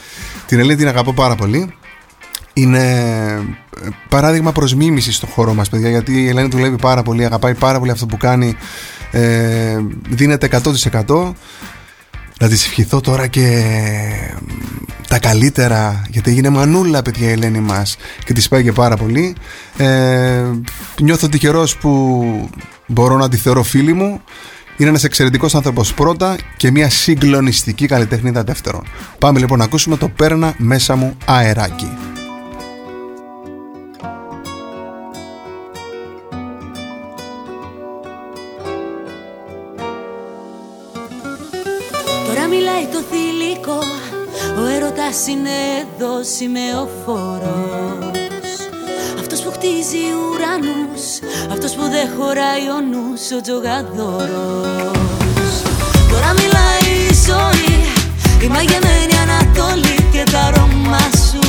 Την 0.46 0.58
Ελένη 0.58 0.78
την 0.78 0.88
αγαπώ 0.88 1.12
πάρα 1.12 1.34
πολύ. 1.34 1.74
Είναι 2.52 2.94
παράδειγμα 4.08 4.52
προς 4.52 4.74
μίμησης 4.74 5.16
στο 5.16 5.26
χώρο 5.26 5.54
μας 5.54 5.68
παιδιά 5.68 5.88
γιατί 5.88 6.22
η 6.22 6.28
Ελένη 6.28 6.48
δουλεύει 6.48 6.76
πάρα 6.76 7.02
πολύ, 7.02 7.24
αγαπάει 7.24 7.54
πάρα 7.54 7.78
πολύ 7.78 7.90
αυτό 7.90 8.06
που 8.06 8.16
κάνει 8.16 8.56
ε, 9.10 9.78
δίνεται 10.08 10.60
100% 11.06 11.32
να 12.40 12.48
της 12.48 12.66
ευχηθώ 12.66 13.00
τώρα 13.00 13.26
και 13.26 13.64
τα 15.08 15.18
καλύτερα 15.18 16.02
γιατί 16.10 16.30
έγινε 16.30 16.48
μανούλα 16.48 17.02
παιδιά 17.02 17.28
η 17.28 17.32
Ελένη 17.32 17.60
μας 17.60 17.96
και 18.24 18.32
της 18.32 18.48
πάει 18.48 18.62
και 18.62 18.72
πάρα 18.72 18.96
πολύ. 18.96 19.34
Ε, 19.76 20.44
νιώθω 21.00 21.28
τυχερός 21.28 21.76
που 21.76 22.50
μπορώ 22.86 23.16
να 23.16 23.28
τη 23.28 23.36
θεωρώ 23.36 23.62
φίλη 23.62 23.92
μου. 23.92 24.20
Είναι 24.76 24.88
ένας 24.88 25.04
εξαιρετικός 25.04 25.54
άνθρωπος 25.54 25.94
πρώτα 25.94 26.36
και 26.56 26.70
μια 26.70 26.90
συγκλονιστική 26.90 27.86
καλλιτέχνητα 27.86 28.42
δεύτερον. 28.44 28.82
Πάμε 29.18 29.38
λοιπόν 29.38 29.58
να 29.58 29.64
ακούσουμε 29.64 29.96
το 29.96 30.08
«Πέρνα 30.08 30.54
μέσα 30.56 30.96
μου 30.96 31.16
αεράκι» 31.24 31.90
είναι 45.10 45.58
εδώ 45.80 46.22
σημεοφόρος 46.36 48.10
Αυτός 49.20 49.40
που 49.42 49.50
χτίζει 49.50 50.02
ουρανούς 50.20 51.04
Αυτός 51.52 51.72
που 51.72 51.82
δεν 51.82 52.08
χωράει 52.16 52.64
ο 52.76 52.78
νους 52.90 53.22
ο 53.36 53.40
τζογαδόρος. 53.40 55.52
Τώρα 56.10 56.30
μιλάει 56.40 56.88
η 57.10 57.14
ζωή 57.26 57.74
Η 58.44 58.46
μαγεμένη 58.46 59.14
Ανατολή 59.24 59.98
και 60.12 60.22
τα 60.32 60.40
αρώμα 60.40 61.04
σου. 61.26 61.44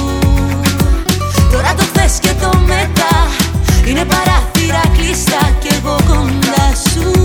Τώρα 1.52 1.74
το 1.78 1.84
χθες 1.84 2.20
και 2.20 2.34
το 2.42 2.58
μετά 2.58 3.16
Είναι 3.88 4.06
παράθυρα 4.06 4.82
κλειστά 4.98 5.50
και 5.60 5.70
εγώ 5.80 5.96
κοντά 6.08 6.66
σου 6.90 7.22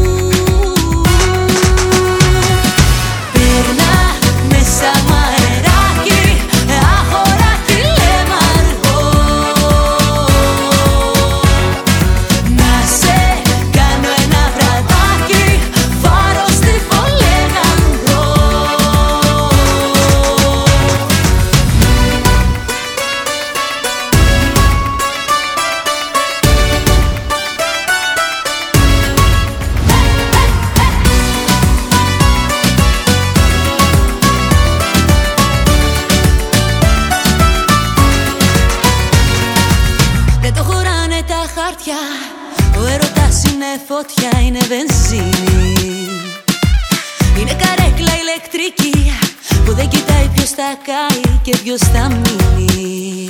και 51.46 51.56
ποιος 51.62 51.80
θα 51.80 52.08
μείνει 52.08 53.25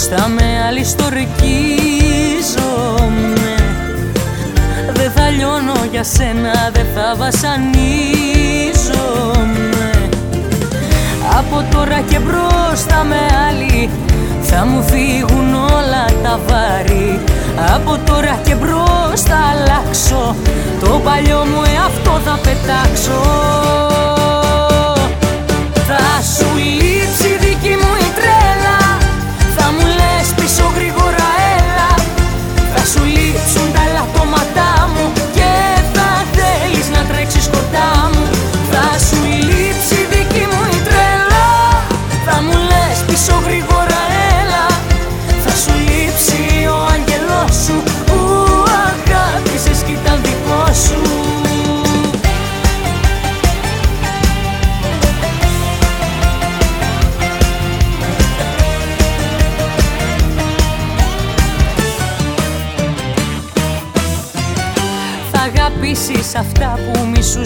μπροστά 0.00 0.28
με 0.28 0.64
άλλη 0.68 0.84
στορκίζομαι 0.84 1.28
Δεν 4.92 5.10
θα 5.10 5.30
λιώνω 5.30 5.84
για 5.90 6.04
σένα, 6.04 6.70
δεν 6.72 6.86
θα 6.94 7.14
βασανίζομαι. 7.16 7.58
Από 11.38 11.64
τώρα 11.74 12.00
και 12.00 12.18
μπροστά 12.18 13.04
με 13.04 13.16
άλλη 13.48 13.90
θα 14.42 14.66
μου 14.66 14.82
φύγουν 14.82 15.54
όλα 15.54 16.04
τα 16.22 16.40
βάρη. 16.48 17.20
Από 17.74 17.98
τώρα 18.06 18.38
και 18.44 18.54
μπρος 18.54 19.20
θα 19.20 19.38
αλλάξω 19.52 20.34
Το 20.80 21.00
παλιό 21.04 21.44
μου 21.44 21.62
εαυτό 21.74 22.20
θα 22.24 22.38
πετάξω 22.42 23.89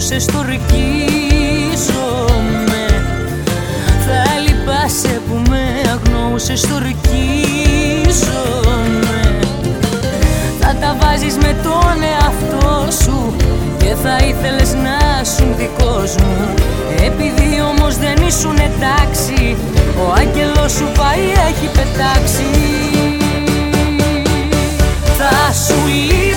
σε 0.05 0.19
στορκίζομαι 0.19 0.65
Θα 4.05 4.39
λυπάσαι 4.45 5.21
που 5.27 5.41
με 5.49 5.81
το 6.39 6.55
στορκίζομαι 6.55 6.95
Θα 10.59 10.75
τα 10.81 10.97
βάζεις 11.01 11.35
με 11.37 11.55
τον 11.63 12.01
εαυτό 12.13 12.87
σου 13.03 13.35
Και 13.77 13.95
θα 14.03 14.17
ήθελες 14.17 14.73
να 14.73 15.23
σου 15.23 15.55
δικός 15.57 16.15
μου 16.15 16.53
Επειδή 17.05 17.61
όμως 17.61 17.97
δεν 17.97 18.27
ήσουν 18.27 18.57
εντάξει 18.57 19.55
Ο 19.99 20.13
άγγελος 20.17 20.71
σου 20.71 20.91
πάει 20.97 21.25
έχει 21.49 21.69
πετάξει. 21.73 22.49
Θα 25.17 25.53
σου 25.53 25.87
λύσει 25.87 26.34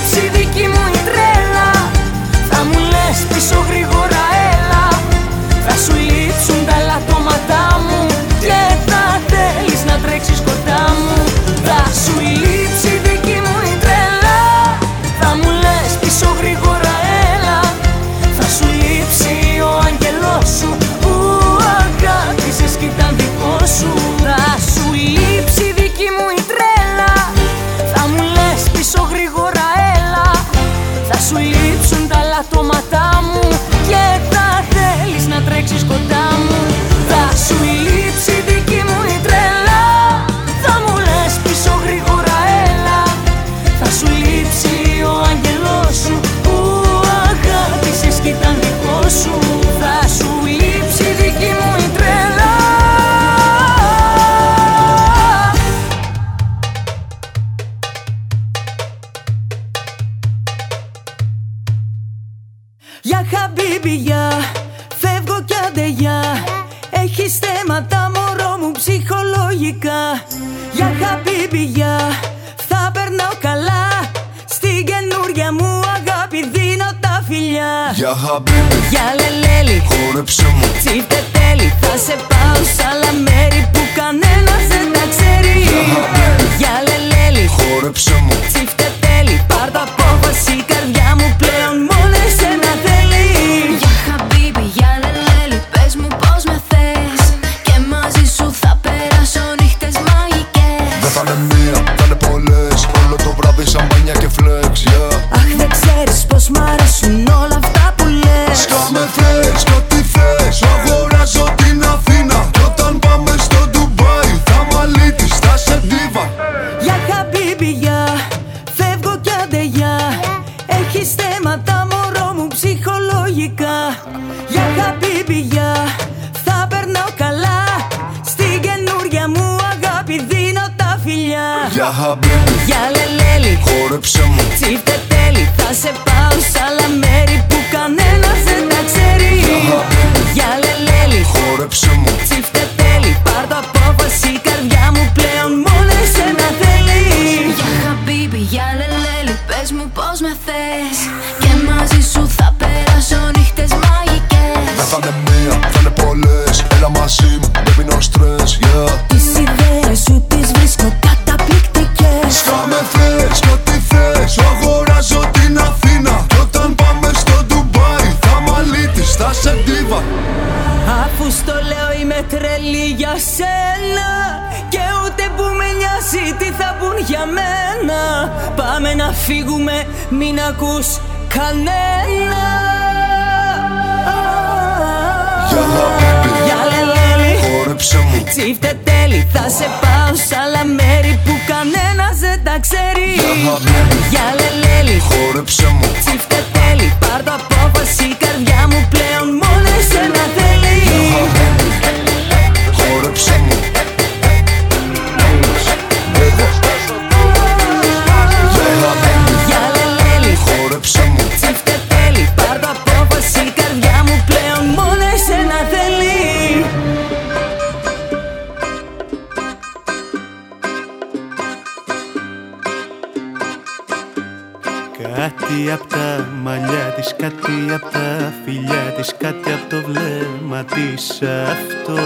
σε 230.99 231.43
αυτό; 231.43 231.99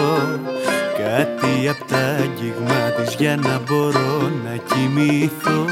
Κάτι 0.97 1.68
απ' 1.68 1.90
τα 1.90 1.97
αγγίγμα 1.97 2.90
της 2.97 3.14
για 3.14 3.36
να 3.36 3.61
μπορώ 3.66 4.30
να 4.45 4.57
κοιμηθώ. 4.57 5.64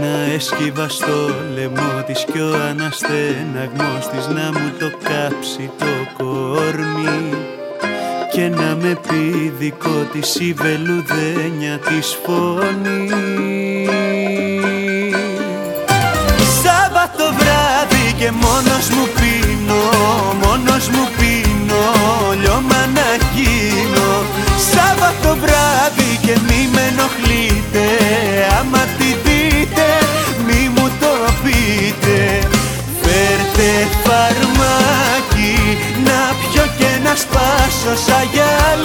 Να 0.00 0.32
έσκυβα 0.34 0.88
στο 0.88 1.30
λαιμό 1.54 2.02
της 2.06 2.24
κι 2.32 2.40
ο 2.40 2.54
αναστέναγμός 2.68 4.08
της 4.12 4.26
να 4.26 4.60
μου 4.60 4.72
το 4.78 4.90
κάψει 5.02 5.70
το 5.78 6.24
κορμί. 6.24 7.34
Και 8.32 8.48
να 8.48 8.76
με 8.82 8.98
πει 9.08 9.52
δικό 9.58 10.06
της 10.12 10.40
η 10.40 10.52
βελουδένια 10.52 11.78
της 11.78 12.18
φωνής. 12.24 13.53
Σπάσω 37.84 37.96
σαν 37.96 38.83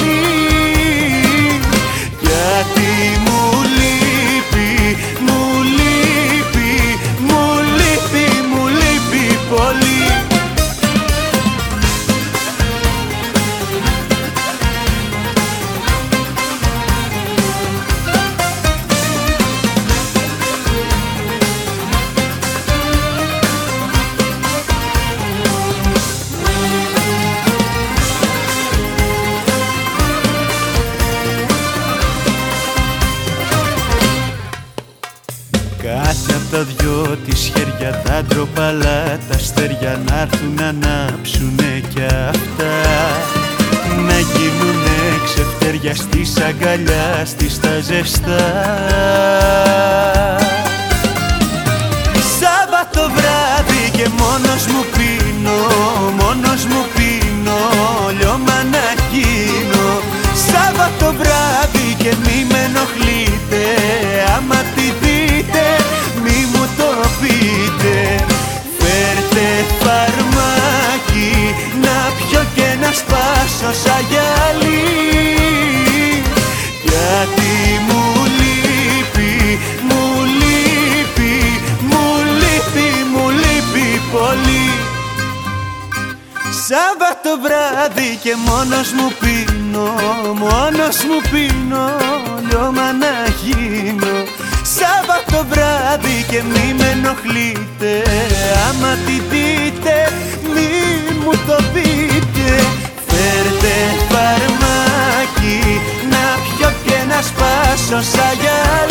σπάσω 107.89 108.01
σαν 108.01 108.88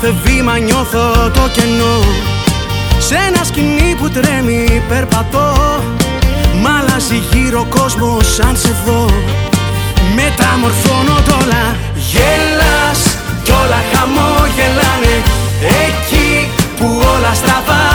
κάθε 0.00 0.14
βήμα 0.24 0.58
νιώθω 0.58 1.30
το 1.34 1.48
κενό. 1.52 1.98
Σε 2.98 3.14
ένα 3.14 3.44
σκηνή 3.44 3.94
που 3.98 4.08
τρέμει 4.08 4.82
περπατώ. 4.88 5.52
Μ' 6.62 6.66
αλλάζει 6.66 7.22
γύρω 7.32 7.66
κόσμος 7.68 8.34
σαν 8.34 8.56
σε 8.56 8.76
δω. 8.86 9.10
Μεταμορφώνω 10.14 11.16
τ' 11.26 11.42
όλα. 11.42 11.76
Γέλας 12.10 13.00
κι 13.42 13.50
όλα 13.50 13.80
χαμόγελάνε 13.92 15.16
Εκεί 15.86 16.48
που 16.78 16.86
όλα 17.14 17.34
στραβά 17.34 17.87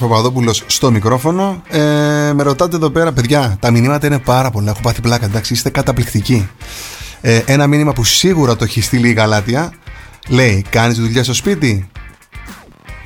Γιώργος 0.00 0.18
Παπαδόπουλος 0.18 0.62
στο 0.66 0.90
μικρόφωνο. 0.90 1.62
Ε, 1.68 1.78
με 2.34 2.42
ρωτάτε 2.42 2.76
εδώ 2.76 2.90
πέρα, 2.90 3.12
παιδιά, 3.12 3.56
τα 3.60 3.70
μηνύματα 3.70 4.06
είναι 4.06 4.18
πάρα 4.18 4.50
πολλά. 4.50 4.70
Έχω 4.70 4.80
πάθει 4.80 5.00
πλάκα, 5.00 5.24
εντάξει, 5.24 5.52
είστε 5.52 5.70
καταπληκτικοί. 5.70 6.48
Ε, 7.20 7.42
ένα 7.46 7.66
μήνυμα 7.66 7.92
που 7.92 8.04
σίγουρα 8.04 8.56
το 8.56 8.64
έχει 8.64 8.80
στείλει 8.80 9.08
η 9.08 9.12
Γαλάτια 9.12 9.72
λέει: 10.28 10.64
Κάνεις 10.70 10.98
δουλειά 10.98 11.24
στο 11.24 11.34
σπίτι; 11.34 11.88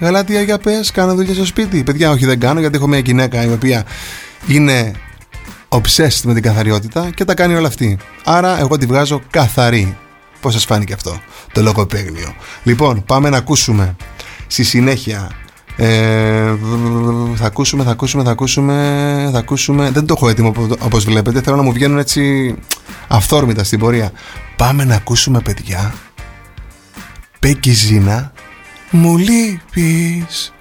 Γαλάτια, 0.01 0.41
για 0.41 0.59
πες, 0.59 0.91
κάνω 0.91 1.15
δουλειά 1.15 1.35
στο 1.35 1.45
σπίτι. 1.45 1.83
Παιδιά, 1.83 2.11
όχι, 2.11 2.27
δεν 2.27 2.41
κάνω 2.41 2.61
γιατί 2.61 2.77
έχω 2.77 2.87
μια 2.87 2.99
γυναίκα 2.99 3.45
η 3.45 3.53
οποία 3.53 3.85
είναι 4.47 4.93
obsessed 5.69 6.21
με 6.25 6.35
την 6.35 6.43
καθαριότητα 6.43 7.11
και 7.15 7.25
τα 7.25 7.35
κάνει 7.35 7.55
όλα 7.55 7.69
αυτή. 7.69 7.99
Άρα, 8.25 8.59
εγώ 8.61 8.79
τη 8.79 8.87
βγάζω 8.87 9.21
καθαρή. 9.31 9.97
Πώς 10.41 10.53
σας 10.53 10.65
φάνηκε 10.65 10.93
αυτό 10.93 11.21
το 11.53 11.63
λογοπαίγνιο. 11.63 12.35
Λοιπόν, 12.63 13.05
πάμε 13.05 13.29
να 13.29 13.37
ακούσουμε 13.37 13.97
στη 14.47 14.65
συνέχεια 14.65 15.31
ε, 15.77 16.55
θα 17.35 17.47
ακούσουμε, 17.47 17.85
θα 17.85 17.91
ακούσουμε, 17.91 18.23
θα 18.25 18.31
ακούσουμε, 18.31 19.29
θα 19.33 19.39
ακούσουμε. 19.39 19.91
Δεν 19.91 20.07
το 20.07 20.15
έχω 20.17 20.29
έτοιμο 20.29 20.49
οπο- 20.49 20.77
όπως 20.81 21.05
βλέπετε. 21.05 21.41
Θέλω 21.41 21.57
να 21.57 21.63
μου 21.63 21.73
βγαίνουν 21.73 21.99
έτσι 21.99 22.55
αυθόρμητα 23.09 23.65
στην 23.65 23.79
πορεία. 23.79 24.13
Πάμε 24.57 24.85
να 24.85 24.95
ακούσουμε, 24.95 25.41
παιδιά. 25.41 25.95
Πέκι 27.41 27.71
Ζήνα, 27.71 28.33
μου 28.91 29.17
λείπεις 29.17 30.53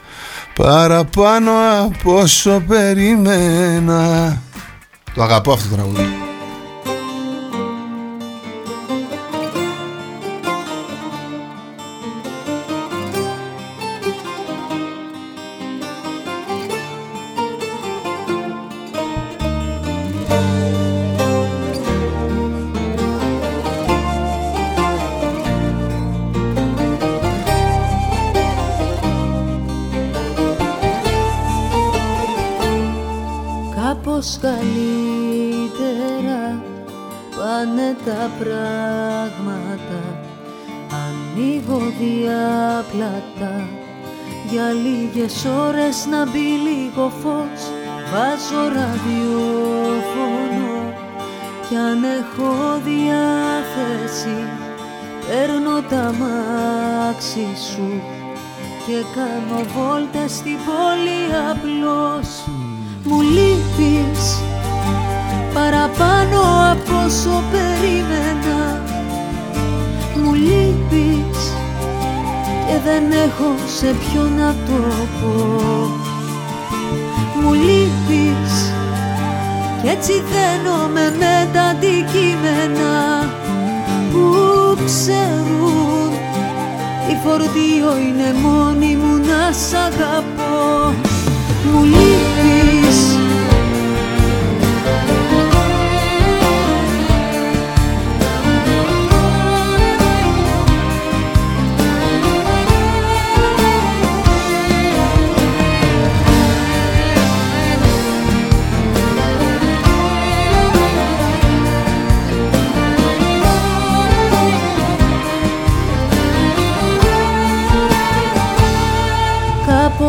παραπάνω 0.56 1.52
από 1.86 2.16
όσο 2.20 2.64
περίμενα. 2.68 4.38
Το 5.14 5.24
αγαπώ 5.24 5.52
αυτό 5.54 5.70
το 5.70 5.76
τραγούδι. 5.76 6.08
Τα 38.24 38.32
πράγματα. 38.44 40.02
Ανοίγω 41.04 41.82
διάπλατα. 42.00 43.68
Για 44.50 44.68
λίγες 44.72 45.46
ώρες 45.68 46.06
να 46.12 46.26
μπει 46.26 46.48
λίγο 46.68 47.12
φως. 47.22 47.62
Βάζω 48.12 48.64
ραδιόφωνο. 48.78 50.72
Κι 51.70 51.76
αν 51.76 52.04
έχω 52.04 52.54
διάθεση 52.86 54.38
Παίρνω 55.28 55.82
τα 55.90 56.14
μάξι 56.20 57.48
σου. 57.72 58.02
Και 58.86 58.98
κάνω 59.16 59.64
βόλτες 59.76 60.32
στην 60.32 60.58
πόλη 60.66 61.22
απλώς. 61.52 62.28
Μου 63.04 63.22
λείπεις 63.22 64.43
παραπάνω 65.64 66.40
από 66.72 67.06
όσο 67.06 67.44
περίμενα. 67.52 68.82
Μου 70.16 70.34
λείπεις 70.34 71.40
και 72.68 72.76
δεν 72.84 73.04
έχω 73.12 73.50
σε 73.78 73.86
ποιο 73.86 74.22
να 74.38 74.56
το 74.68 74.82
πω. 75.20 75.34
Μου 77.42 77.54
λείπεις 77.54 78.54
κι 79.82 79.88
έτσι 79.90 80.14
δένομαι 80.32 81.16
με 81.20 81.50
τα 81.54 81.62
αντικείμενα 81.62 82.94
που 84.12 84.26
ξέρουν. 84.86 86.12
Η 87.12 87.16
φορτίο 87.24 87.98
είναι 88.08 88.34
μόνη 88.44 88.96
μου 88.96 89.16
να 89.18 89.52
σ' 89.52 89.74
αγαπώ. 89.74 90.94
Μου 91.72 91.84
λείπεις 91.84 93.03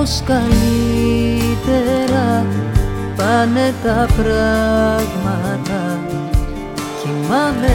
πως 0.04 0.22
καλύτερα 0.26 0.66
πάνε 3.16 3.74
τα 3.82 4.06
πράγματα. 4.16 5.80
Κοιμάμαι 7.02 7.74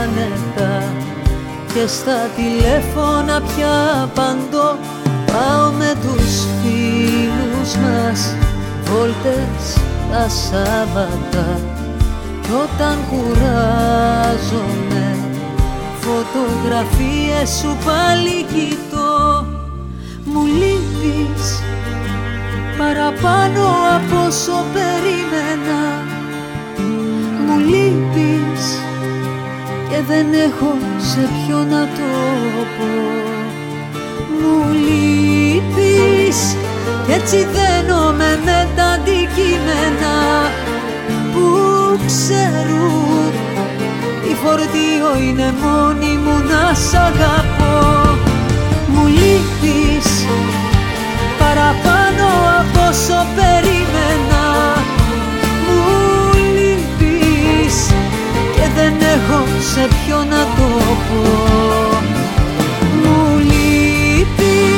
άνετα 0.00 0.74
και 1.74 1.86
στα 1.86 2.28
τηλέφωνα 2.36 3.40
πια 3.40 4.08
παντώ 4.14 4.78
Πάω 5.26 5.70
με 5.70 5.92
τους 6.02 6.46
φίλους 6.62 7.70
μας 7.74 8.20
βόλτες 8.84 9.76
τα 10.10 10.28
Σάββατα. 10.28 11.60
Κι 12.42 12.50
όταν 12.50 12.96
κουράζομαι 13.10 15.06
φωτογραφίες 16.00 17.48
σου 17.58 17.76
πάλι 17.84 18.44
κοιτώ 18.52 18.87
Μου 18.87 18.87
λείπεις 21.08 21.62
παραπάνω 22.78 23.62
από 23.96 24.26
όσο 24.26 24.64
περίμενα 24.72 25.80
Μου 27.46 27.58
λείπεις 27.58 28.64
και 29.88 30.02
δεν 30.06 30.26
έχω 30.32 30.76
σε 30.98 31.20
ποιο 31.20 31.56
να 31.56 31.80
το 31.80 32.10
πω. 32.78 32.90
Μου 34.40 34.72
λείπεις 34.72 36.56
κι 37.06 37.12
έτσι 37.12 37.36
δένομαι 37.36 38.40
με 38.44 38.68
τα 38.76 38.84
αντικείμενα 38.84 40.16
που 41.32 41.46
ξέρουν. 42.06 43.32
Η 44.30 44.34
φορτίο 44.42 45.28
είναι 45.28 45.54
μόνη 45.62 46.16
μου 46.24 46.36
να 46.50 46.74
σ' 46.74 46.94
αγαπώ. 46.94 48.16
Μου 48.88 49.06
λείπεις 49.06 49.47
παραπάνω 51.48 52.26
από 52.60 52.80
όσο 52.88 53.26
περίμενα. 53.36 54.44
Μου 55.66 56.32
λείπεις 56.54 57.76
και 58.54 58.66
δεν 58.76 58.94
έχω 59.14 59.44
σε 59.72 59.88
ποιο 59.88 60.16
να 60.16 60.42
το 60.56 60.68
πω. 61.06 61.22
Μου 63.02 63.38
λείπεις 63.38 64.77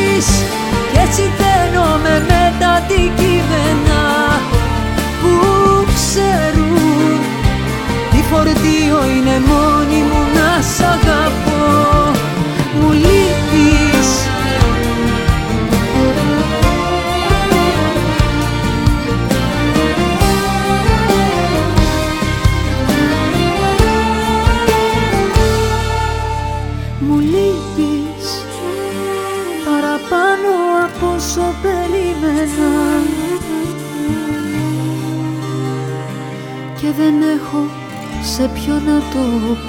σε 38.41 38.49
ποιο 38.55 38.75
να 38.75 38.99
το 38.99 39.19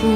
πω. 0.01 0.07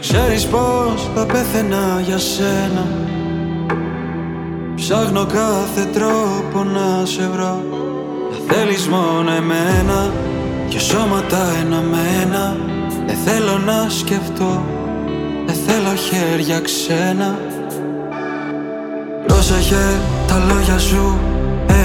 Ξέρεις 0.00 0.46
πως 0.46 1.10
θα 1.14 1.26
πέθαινα 1.26 2.00
για 2.06 2.18
σένα. 2.18 2.86
Ψάχνω 4.74 5.26
κάθε 5.26 5.84
τρόπο 5.84 6.64
να 6.64 7.06
σε 7.06 7.28
βρω. 7.28 7.62
Να 7.70 7.77
θέλεις 8.48 8.88
μόνο 8.88 9.30
εμένα 9.30 10.12
Και 10.68 10.78
σώματα 10.78 11.52
ενωμένα 11.60 12.56
Δεν 13.06 13.16
θέλω 13.24 13.58
να 13.58 13.88
σκεφτώ 13.88 14.64
Δεν 15.46 15.56
θέλω 15.66 15.94
χέρια 15.94 16.60
ξένα. 16.60 17.38
Πρόσεχε 19.26 20.00
τα 20.26 20.38
λόγια 20.48 20.78
σου 20.78 21.18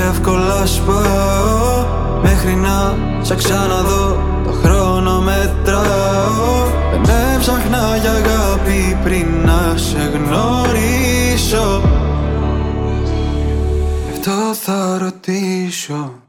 Εύκολα 0.10 0.66
σπάω 0.66 1.86
Μέχρι 2.22 2.56
να 2.56 2.96
σε 3.22 3.36
ξαναδώ 3.36 4.18
Το 4.44 4.52
χρόνο 4.52 5.22
μετράω. 5.22 6.68
Δεν 7.04 7.36
έψαχνα 7.36 7.98
για 8.02 8.12
αγάπη 8.12 8.98
πριν 9.04 9.26
να 9.46 9.78
σε 9.78 10.12
γνωρίσω. 10.14 11.82
Γι' 14.06 14.12
αυτό 14.12 14.54
θα 14.54 14.98
ρωτήσω. 14.98 16.12
Ήρθες 16.12 16.23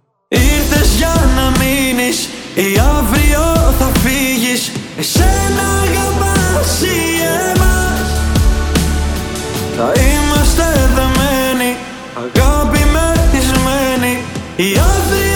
για 0.97 1.15
να 1.37 1.51
μείνεις 1.59 2.29
Ή 2.55 2.81
αύριο 2.99 3.75
θα 3.79 3.91
φύγεις. 4.03 4.73
Εσένα 4.99 5.67
αγαπάς 5.83 6.81
ή 6.83 7.23
εμάς. 7.51 8.09
Θα 9.77 9.93
είμαστε 10.03 10.89
δεμένοι, 10.95 11.77
αγάπη 12.17 12.79
μεθυσμένοι 12.95 14.23
Ή 14.57 14.79
αύριο 14.79 15.34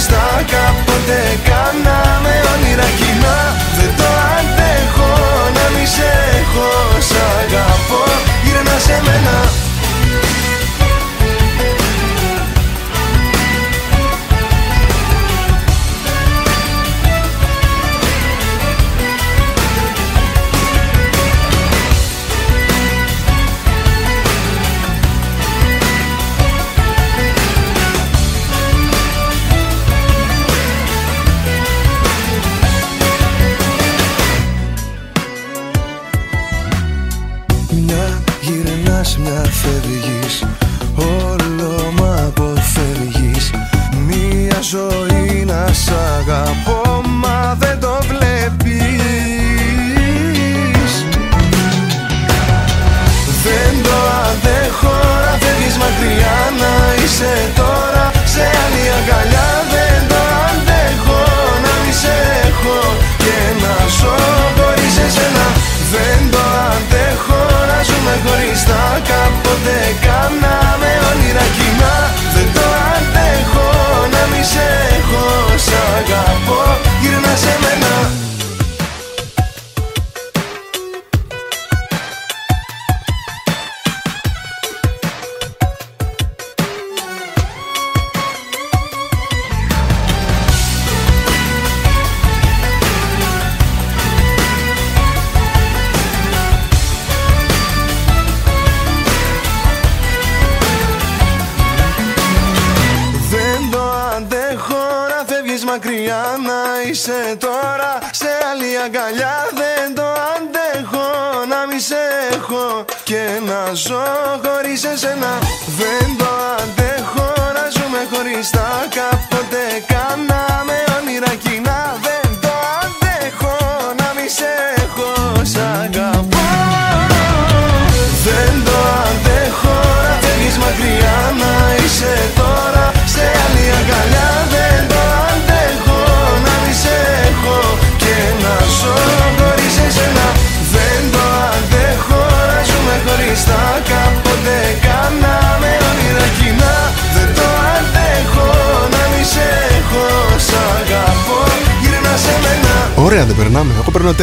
στα 0.00 0.44
κάποτε 0.52 1.49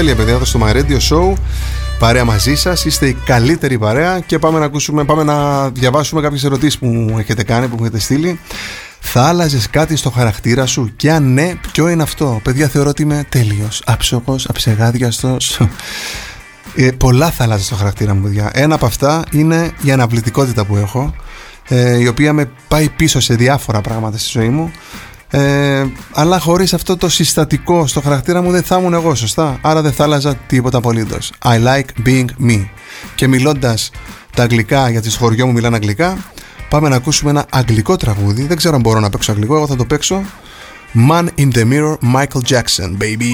τέλεια, 0.07 0.23
παιδιά, 0.23 0.35
εδώ 0.35 0.45
στο 0.45 0.59
My 0.63 0.75
Radio 0.75 0.99
Show. 1.09 1.33
Παρέα 1.99 2.25
μαζί 2.25 2.55
σας, 2.55 2.85
είστε 2.85 3.07
η 3.07 3.13
καλύτερη 3.13 3.77
παρέα 3.77 4.19
και 4.19 4.39
πάμε 4.39 4.59
να, 4.59 4.65
ακούσουμε, 4.65 5.03
πάμε 5.03 5.23
να 5.23 5.69
διαβάσουμε 5.69 6.21
κάποιες 6.21 6.43
ερωτήσεις 6.43 6.77
που 6.77 6.85
μου 6.85 7.19
έχετε 7.19 7.43
κάνει, 7.43 7.67
που 7.67 7.75
μου 7.75 7.83
έχετε 7.83 7.99
στείλει. 7.99 8.39
Θα 8.99 9.27
άλλαζες 9.27 9.69
κάτι 9.69 9.95
στο 9.95 10.09
χαρακτήρα 10.09 10.65
σου; 10.65 10.91
Και 10.95 11.11
αν 11.11 11.33
ναι, 11.33 11.53
ποιο 11.71 11.89
είναι 11.89 12.03
αυτό; 12.03 12.39
Παιδιά, 12.43 12.67
θεωρώ 12.67 12.89
ότι 12.89 13.01
είμαι 13.01 13.25
τέλειος, 13.29 13.81
άψογος, 13.85 14.45
αψεγάδιαστος. 14.45 15.59
Ε, 16.75 16.91
πολλά 16.91 17.31
θα 17.31 17.43
άλλαζες 17.43 17.65
στο 17.65 17.75
χαρακτήρα 17.75 18.13
μου, 18.13 18.21
παιδιά. 18.21 18.51
Ένα 18.53 18.75
από 18.75 18.85
αυτά 18.85 19.23
είναι 19.31 19.71
η 19.81 19.91
αναβλητικότητα 19.91 20.65
που 20.65 20.75
έχω, 20.75 21.15
ε, 21.67 21.97
η 21.97 22.07
οποία 22.07 22.33
με 22.33 22.49
πάει 22.67 22.89
πίσω 22.89 23.19
σε 23.19 23.35
διάφορα 23.35 23.81
πράγματα 23.81 24.17
στη 24.17 24.29
ζωή 24.39 24.49
μου. 24.49 24.71
Ε, 25.29 25.85
αλλά 26.13 26.39
χωρίς 26.39 26.73
αυτό 26.73 26.97
το 26.97 27.09
συστατικό 27.09 27.87
στο 27.87 28.01
χαρακτήρα 28.01 28.41
μου 28.41 28.51
δεν 28.51 28.63
θα 28.63 28.77
ήμουν 28.77 28.93
εγώ 28.93 29.15
σωστά; 29.15 29.59
Άρα 29.61 29.81
δεν 29.81 29.91
θα 29.91 30.03
άλλαζα 30.03 30.35
τίποτα 30.35 30.77
απολύτως. 30.77 31.31
I 31.43 31.57
like 31.63 32.07
being 32.07 32.25
me. 32.47 32.65
Και 33.15 33.27
μιλώντας 33.27 33.91
τα 34.35 34.43
αγγλικά 34.43 34.89
γιατί 34.89 35.09
στο 35.09 35.19
χωριό 35.19 35.45
μου 35.45 35.51
μιλάνε 35.51 35.75
αγγλικά 35.75 36.17
πάμε 36.69 36.89
να 36.89 36.95
ακούσουμε 36.95 37.29
ένα 37.29 37.45
αγγλικό 37.49 37.95
τραγούδι. 37.95 38.43
Δεν 38.43 38.57
ξέρω 38.57 38.75
αν 38.75 38.81
μπορώ 38.81 38.99
να 38.99 39.09
παίξω 39.09 39.31
αγγλικό 39.31 39.55
εγώ 39.55 39.67
θα 39.67 39.75
το 39.75 39.85
παίξω. 39.85 40.21
Man 41.09 41.27
in 41.37 41.51
the 41.53 41.63
Mirror 41.71 41.97
Michael 42.15 42.41
Jackson 42.49 42.97
baby 43.01 43.33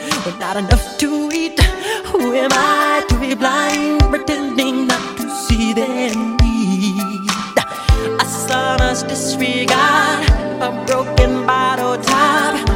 with 0.25 0.39
not 0.39 0.57
enough 0.57 0.97
to 0.97 1.29
eat. 1.33 1.59
Who 2.05 2.33
am 2.33 2.51
I 2.53 3.03
to 3.09 3.19
be 3.19 3.33
blind, 3.33 4.01
pretending 4.09 4.87
not 4.87 5.17
to 5.17 5.29
see 5.29 5.73
their 5.73 6.13
need? 6.15 7.29
A 8.19 8.25
son's 8.25 9.03
disregard, 9.03 10.29
a 10.61 10.83
broken 10.85 11.45
bottle 11.45 11.97
top, 12.03 12.70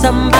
Somebody 0.00 0.37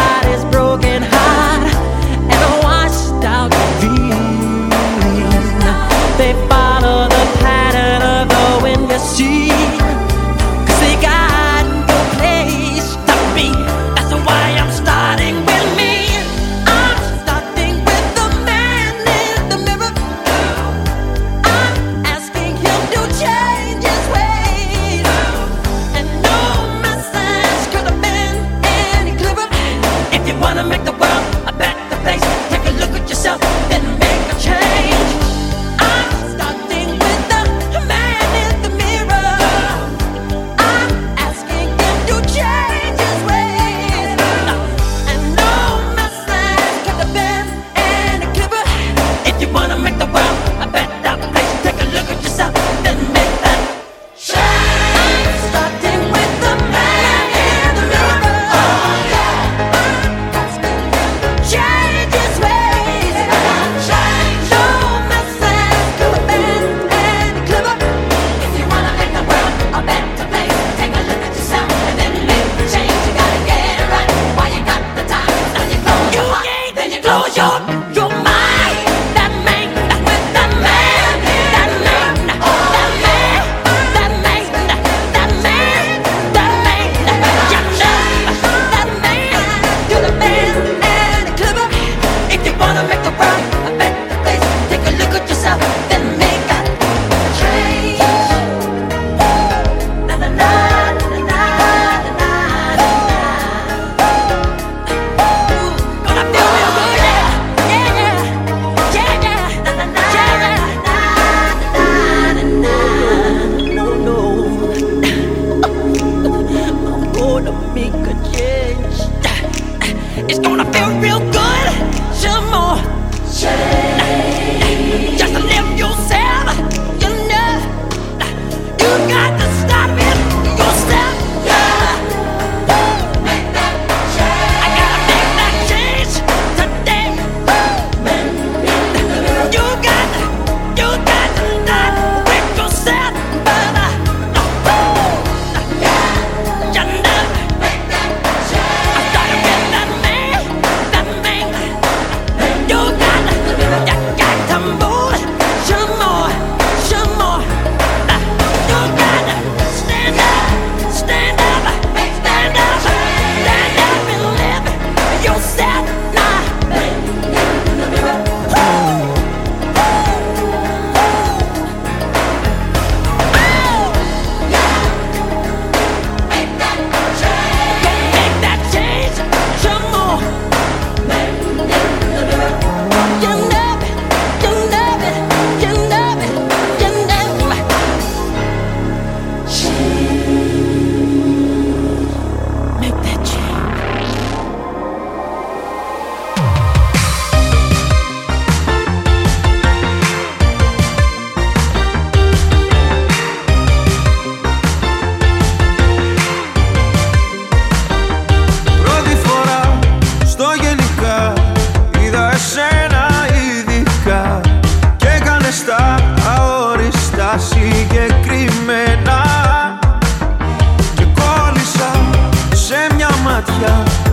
not. 223.47 224.08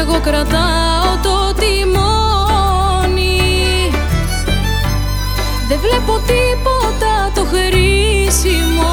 Εγώ 0.00 0.20
κρατάω 0.20 1.16
το 1.22 1.54
τιμόνι. 1.54 3.40
Δεν 5.68 5.78
βλέπω 5.80 6.20
τίποτα 6.26 7.30
το 7.34 7.44
χρήσιμο 7.44 8.92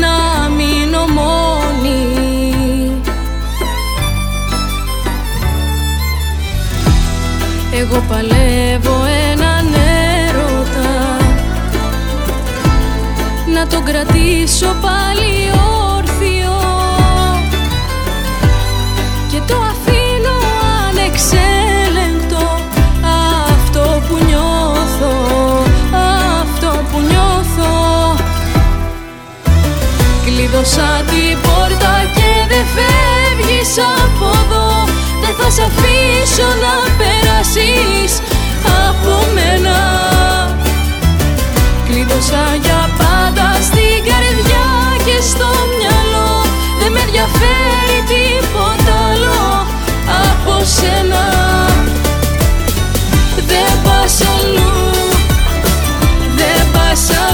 Να 0.00 0.48
μείνω 0.48 1.06
μόνη. 1.06 2.02
Εγώ 7.80 8.04
παλεύω 8.08 9.04
έναν 9.32 9.74
έρωτα. 10.26 11.16
Να 13.54 13.66
το 13.66 13.80
κρατήσω 13.80 14.76
πάλι 14.80 15.43
Κλείσα 30.64 31.02
την 31.06 31.38
πόρτα 31.42 31.94
και 32.14 32.30
δεν 32.50 32.64
φεύγεις 32.74 33.72
από 34.02 34.26
εδώ. 34.42 34.68
Δεν 35.22 35.34
θα 35.38 35.50
σε 35.50 35.62
αφήσω 35.68 36.48
να 36.64 36.74
περάσεις 36.98 38.12
από 38.88 39.14
μένα. 39.34 39.78
Κλείδωσα 41.86 42.44
για 42.64 42.90
πάντα 42.98 43.48
στην 43.68 43.96
καρδιά 44.08 44.66
και 45.06 45.16
στο 45.30 45.48
μυαλό. 45.78 46.32
Δεν 46.80 46.92
με 46.92 47.00
ενδιαφέρει 47.06 47.98
τίποτα 48.12 48.94
άλλο 49.10 49.66
από 50.30 50.54
σένα. 50.76 51.24
Δεν 53.50 53.70
πας 53.84 54.16
αλλού, 54.34 54.74
δεν 56.36 56.60
πας 56.72 57.04
αλλού 57.28 57.33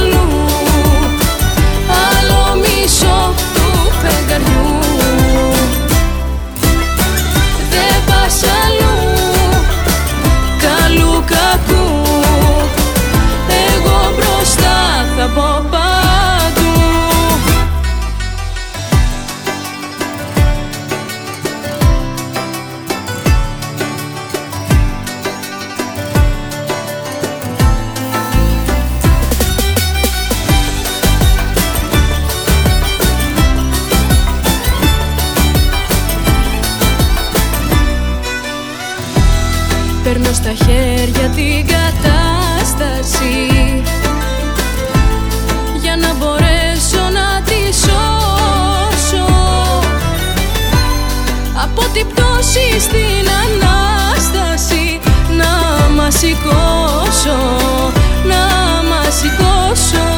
σηκώσω, 57.20 57.92
να 58.24 58.44
μας 58.88 59.14
σηκώσω. 59.14 60.08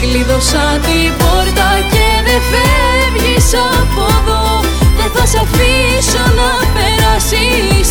Κλείδωσα 0.00 0.66
την 0.86 1.12
πόρτα 1.18 1.68
και 1.92 2.06
δεν 2.26 2.40
φεύγεις 2.50 3.48
από 3.54 4.02
εδώ. 4.18 4.60
Δεν 4.96 5.10
θα 5.14 5.26
σε 5.26 5.38
αφήσω 5.44 6.24
να 6.40 6.50
περάσεις 6.74 7.88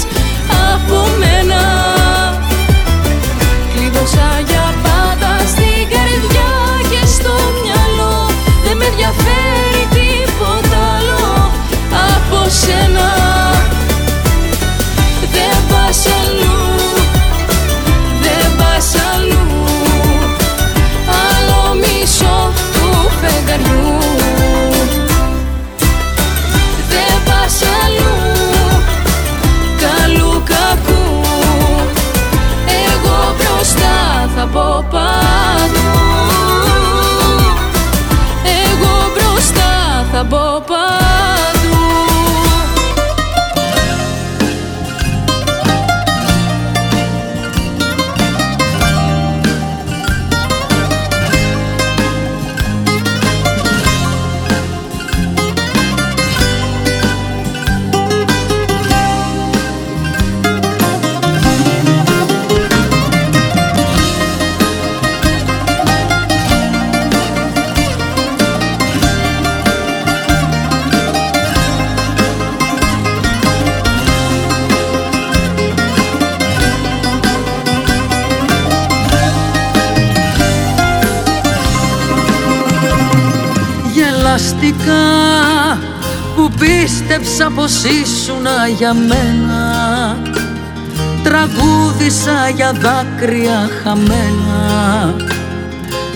θα 34.55 35.04
πίστεψα 87.17 87.51
πως 87.55 87.83
ήσουνα 87.83 88.67
για 88.77 88.93
μένα. 88.93 90.17
Τραγούδισα 91.23 92.49
για 92.55 92.71
δάκρυα 92.71 93.69
χαμένα. 93.83 95.15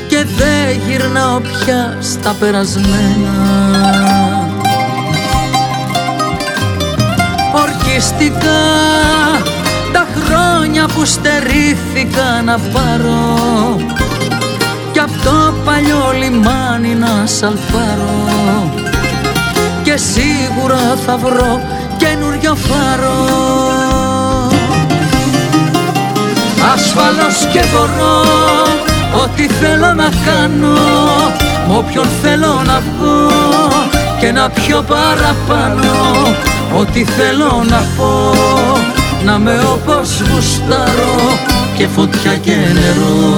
Και 0.08 0.26
δεν 0.38 0.82
γυρνάω 0.88 1.40
πια 1.40 1.98
στα 2.00 2.36
περασμένα. 2.40 3.36
Ορκιστικά 7.54 8.62
τα 9.94 10.08
χρόνια 10.24 10.88
που 10.88 11.06
στερήθηκα 11.06 12.42
να 12.46 12.60
πάρω. 12.60 13.36
Κι 14.92 15.00
απ' 15.00 15.24
το 15.24 15.54
παλιό 15.66 16.14
λιμάνι 16.20 16.96
να 16.96 17.26
σαλπάρω 17.26 18.79
και 19.90 19.98
σίγουρα 19.98 20.98
θα 21.06 21.18
βρω 21.18 21.62
καινούριο 21.98 22.56
φάρο. 22.56 23.26
Ασφαλώς 26.74 27.48
και 27.52 27.62
μπορώ 27.72 28.22
ό,τι 29.24 29.48
θέλω 29.48 29.94
να 29.94 30.10
κάνω 30.26 30.78
με 31.68 31.76
όποιον 31.78 32.08
θέλω 32.22 32.62
να 32.66 32.80
βγω 32.80 33.32
και 34.20 34.32
να 34.32 34.50
πιω 34.50 34.82
παραπάνω. 34.82 35.92
Ό,τι 36.80 37.04
θέλω 37.04 37.64
να 37.70 37.84
πω 37.98 38.34
να 39.26 39.38
με 39.38 39.60
όπως 39.74 40.22
γουστάρω 40.22 41.40
και 41.78 41.88
φωτιά 41.88 42.36
και 42.36 42.56
νερό 42.74 43.38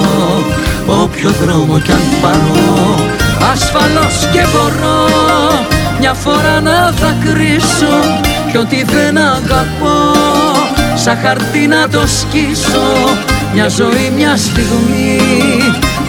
όποιο 1.02 1.30
δρόμο 1.30 1.78
κι 1.78 1.92
αν 1.92 2.02
πάρω. 2.22 2.96
Ασφαλώς 3.52 4.28
και 4.32 4.44
μπορώ 4.52 5.71
μια 6.04 6.14
φορά 6.14 6.60
να 6.60 6.90
δακρύσω 6.90 8.20
κι 8.50 8.56
ό,τι 8.56 8.82
δεν 8.84 9.16
αγαπώ 9.16 10.12
σαν 10.94 11.16
χαρτί 11.16 11.66
να 11.66 11.88
το 11.88 12.06
σκίσω 12.06 13.16
μια 13.54 13.68
ζωή, 13.68 14.12
μια 14.16 14.36
στιγμή 14.36 15.18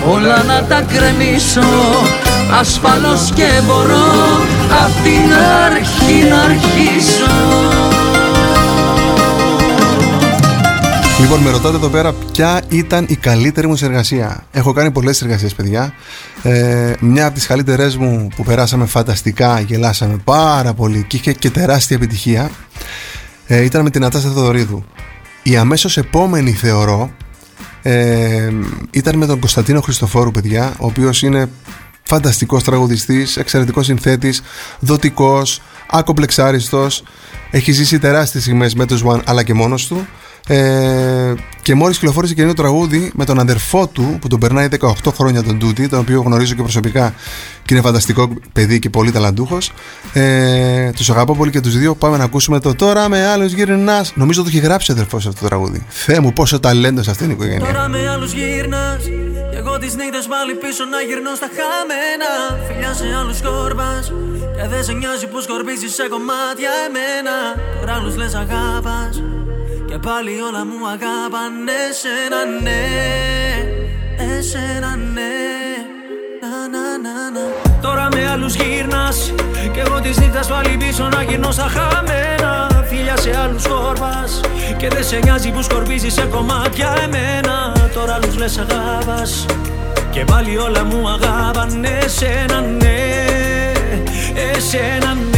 όλα 0.10 0.44
να 0.44 0.64
τα 0.64 0.82
κρεμίσω 0.82 1.62
ασφαλώς 2.60 3.32
και 3.36 3.48
μπορώ 3.66 4.12
απ' 4.84 5.04
την 5.04 5.34
αρχή 5.66 6.24
να 6.30 6.42
αρχίσω 6.42 7.32
Λοιπόν, 11.24 11.40
με 11.40 11.50
ρωτάτε 11.50 11.76
εδώ 11.76 11.88
πέρα 11.88 12.14
ποια 12.32 12.62
ήταν 12.70 13.06
η 13.10 13.16
καλύτερη 13.16 13.68
μου 13.68 13.76
συνεργασία. 13.76 14.44
Έχω 14.52 14.74
κάνει 14.74 14.92
πολλές 14.92 15.22
εργασίε, 15.22 15.50
παιδιά. 15.56 15.94
Ε, 16.46 16.94
μια 17.00 17.26
από 17.26 17.36
τις 17.36 17.48
καλύτερες 17.48 17.98
μου 17.98 18.28
που 18.36 18.44
περάσαμε 18.44 18.86
φανταστικά, 18.86 19.60
γελάσαμε 19.60 20.18
πάρα 20.24 20.74
πολύ 20.74 21.06
και 21.08 21.18
είχε 21.18 21.34
και 21.34 21.50
τεράστια 21.50 21.96
επιτυχία 21.96 22.52
ε, 23.48 23.64
ήταν 23.64 23.82
με 23.84 23.90
την 23.90 24.04
Ατάστα 24.04 24.30
Θεοδωρίδου. 24.30 24.86
Η 25.44 25.58
αμέσως 25.58 25.98
επόμενη, 25.98 26.52
θεωρώ, 26.52 27.12
ε, 27.82 28.50
ήταν 28.92 29.18
με 29.18 29.26
τον 29.26 29.40
Κωνσταντίνο 29.40 29.82
Χριστοφόρου, 29.82 30.32
παιδιά, 30.32 30.74
ο 30.80 30.86
οποίος 30.86 31.22
είναι 31.22 31.50
φανταστικός 32.04 32.64
τραγουδιστής, 32.64 33.38
εξαιρετικός 33.38 33.86
συνθέτης, 33.86 34.42
δοτικός, 34.80 35.62
άκομπλεξάριστο. 35.90 36.88
Έχει 37.52 37.72
ζήσει 37.72 38.00
τεράστιες 38.00 38.44
στιγμές 38.44 38.76
με 38.76 38.86
τους 38.86 39.04
One 39.06 39.22
αλλά 39.26 39.44
και 39.44 39.54
μόνος 39.54 39.88
του. 39.88 40.08
Ε, 40.48 41.34
και 41.62 41.76
μόλις 41.76 41.98
κυκλοφόρησε 41.98 42.34
και 42.34 42.42
ένα 42.42 42.54
τραγούδι 42.54 43.12
με 43.16 43.26
τον 43.26 43.40
αδερφό 43.40 43.88
του 43.88 44.18
που 44.22 44.28
τον 44.28 44.40
περνάει 44.40 44.68
18 44.80 44.90
χρόνια 45.14 45.44
τον 45.44 45.60
Τούτη, 45.60 45.90
τον 45.90 46.00
οποίο 46.00 46.22
γνωρίζω 46.22 46.54
και 46.54 46.62
προσωπικά 46.62 47.14
και 47.66 47.74
είναι 47.74 47.84
φανταστικό 47.84 48.34
παιδί 48.54 48.80
και 48.80 48.90
πολύ 48.90 49.12
ταλαντούχος. 49.12 49.72
Ε, 50.14 50.92
τους 50.92 51.10
αγαπώ 51.10 51.36
πολύ 51.36 51.52
και 51.52 51.62
τους 51.62 51.78
δύο. 51.78 51.96
Πάμε 51.96 52.18
να 52.18 52.24
ακούσουμε 52.24 52.60
το 52.60 52.76
τώρα 52.76 53.10
με 53.10 53.28
άλλους 53.28 53.52
γυρνάς. 53.52 54.14
Νομίζω 54.16 54.42
το 54.42 54.48
έχει 54.50 54.60
γράψει 54.60 54.92
ο 54.92 54.94
αδερφός 54.94 55.28
αυτό 55.28 55.42
το 55.42 55.48
τραγούδι. 55.48 55.86
Θεέ 55.90 56.20
μου, 56.20 56.34
πόσο 56.34 56.60
ταλέντος 56.60 57.06
σε 57.06 57.12
αυτήν 57.12 57.28
την 57.28 57.36
οικογένεια. 57.36 57.66
Τώρα 57.66 57.88
με 57.88 58.10
άλλους 58.10 58.32
γύρνα. 58.34 59.00
Κι 59.52 59.58
εγώ 59.58 59.78
τις 59.78 59.96
νύχτες 59.96 60.26
πάλι 60.26 60.54
πίσω 60.54 60.84
να 60.86 61.02
γυρνώ 61.08 61.36
στα 61.36 61.50
χαμένα. 61.58 62.32
Φιλιά 62.68 62.94
σε 62.94 63.06
άλλους 63.20 63.42
κόρμπα. 63.42 63.92
Και 64.56 64.68
δεν 64.72 64.84
σε 64.84 64.94
νοιάζει 64.94 65.28
που 65.28 65.42
σκορπίζεις 65.42 65.94
σε 65.94 66.06
κομμάτια 66.14 66.72
εμένα. 66.88 67.36
Τώρα 67.80 67.94
άλλους 67.94 68.16
λες 68.16 68.34
αγάπας. 68.34 69.33
Και 69.94 70.00
πάλι 70.00 70.42
όλα 70.42 70.66
μου 70.66 70.88
αγάπανε 70.88 71.72
εσένα 71.90 72.40
ναι. 72.64 72.84
Εσένα 74.38 74.96
ναι. 74.96 75.36
Να, 76.42 76.54
να, 76.74 76.86
να, 77.04 77.32
να. 77.36 77.44
Τώρα 77.82 78.08
με 78.14 78.30
άλλους 78.30 78.56
γύρνα. 78.56 79.10
Κι 79.74 79.80
εγώ 79.80 80.00
τις 80.00 80.18
νύχτε 80.18 80.40
πάλι 80.50 80.78
πίσω 80.78 81.10
να 81.10 81.24
γυρνώ 81.24 81.52
στα 81.52 81.68
χαμένα. 81.76 82.84
Φιλιά 82.90 83.18
σε 83.18 83.40
άλλους 83.44 83.68
κόρπα. 83.68 84.24
Και 84.78 84.88
δεν 84.88 85.04
σε 85.04 85.20
νοιάζει 85.24 85.52
που 85.52 85.62
σκορπίζεις 85.62 86.14
σε 86.14 86.26
κομμάτια 86.26 86.96
εμένα. 87.04 87.76
Τώρα 87.94 88.14
άλλους 88.14 88.38
λες 88.38 88.58
αγάπα. 88.58 89.22
Και 90.10 90.24
πάλι 90.24 90.58
όλα 90.58 90.84
μου 90.84 91.10
αγάπανε 91.10 92.00
εσένα 92.04 92.62
ναι. 92.62 92.98
Εσένα 94.56 95.14
ναι. 95.14 95.33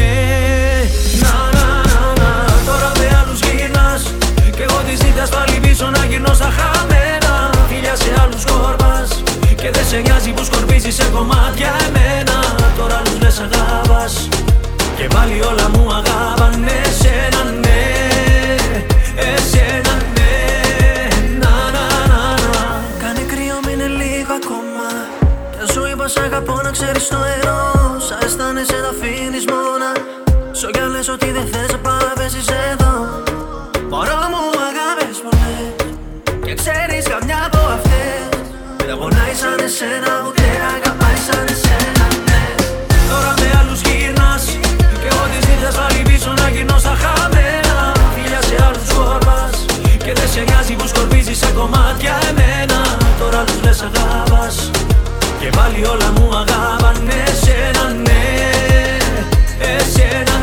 ζήτας 4.95 5.29
πάλι 5.29 5.59
πίσω 5.59 5.89
να 5.89 6.05
γυρνώ 6.05 6.33
στα 6.33 6.49
χαμένα. 6.57 7.33
Φιλιά 7.69 7.95
σε 7.95 8.11
άλλους 8.21 8.43
κόρπας 8.45 9.09
και 9.55 9.69
δεν 9.71 9.85
σε 9.85 9.97
νοιάζει 9.97 10.31
που 10.31 10.43
σκορπίζεις 10.43 10.95
σε 10.95 11.05
κομμάτια 11.15 11.71
εμένα. 11.87 12.37
Τώρα 12.77 13.01
του 13.05 13.17
λες 13.21 13.39
αγάπας 13.45 14.27
και 14.97 15.07
πάλι 15.13 15.41
όλα 15.41 15.69
μου 15.73 15.83
αγάπαν 15.99 16.65
εσένα 16.83 17.43
ναι, 17.63 17.83
εσένα 19.29 19.93
ναι. 20.15 20.33
Να 21.41 21.55
να 21.75 21.85
να 22.11 22.21
να. 22.51 22.63
Κάνε 23.01 23.23
κρύο 23.31 23.57
μείνε 23.65 23.87
λίγο 24.01 24.33
ακόμα. 24.41 24.87
Και 25.51 25.71
σου 25.71 25.81
είπα 25.91 26.05
αγαπώ 26.25 26.61
να 26.63 26.71
ξέρεις 26.71 27.07
το 27.07 27.17
ερώ 27.37 27.61
Σα 28.07 28.25
αισθάνεσαι 28.25 28.77
να 28.85 28.89
αφήνεις 28.93 29.45
μόνα. 29.51 29.91
Σ' 30.51 30.63
ό,τι 30.63 31.11
ότι 31.11 31.31
δεν 31.31 31.47
θες 31.51 31.71
να 31.71 31.77
παραβέσεις 31.77 32.47
εδώ. 32.71 32.93
Μωρό 33.89 34.17
και 36.45 36.53
ξέρεις 36.61 37.05
καμιά 37.13 37.39
από 37.47 37.61
αυτές. 37.75 38.23
Δεν 38.87 38.97
πονάει 38.99 39.33
σαν 39.41 39.59
εσένα 39.67 40.11
ούτε 40.25 40.43
αγαπάει 40.75 41.19
σαν 41.27 41.45
εσένα 41.53 42.05
ναι. 42.27 42.43
Τώρα 43.11 43.31
με 43.39 43.47
άλλους 43.59 43.79
γυρνάς 43.87 44.43
Και 45.01 45.07
εγώ 45.11 45.23
τις 45.31 45.43
νύχτες 45.47 45.75
πάλι 45.79 46.01
πίσω 46.09 46.31
να 46.41 46.47
γυρνώ 46.53 46.77
στα 46.85 46.95
χαμένα. 47.01 47.77
Φίλια 48.13 48.41
σε 48.49 48.55
άλλους 48.67 48.89
χορπάς 48.95 49.55
Και 50.05 50.13
δεν 50.17 50.27
σε 50.33 50.41
νοιάζει 50.47 50.73
που 50.79 50.87
σκορπίζεις 50.91 51.37
σε 51.41 51.49
κομμάτια 51.57 52.15
εμένα. 52.29 52.79
Τώρα 53.19 53.41
τους 53.47 53.59
λες 53.65 53.79
αγάπας 53.87 54.55
Και 55.39 55.49
πάλι 55.57 55.79
όλα 55.93 56.09
μου 56.15 56.25
αγάπανε 56.41 57.17
εσένα 57.31 57.83
ναι. 58.05 58.23
Εσένα 59.73 60.35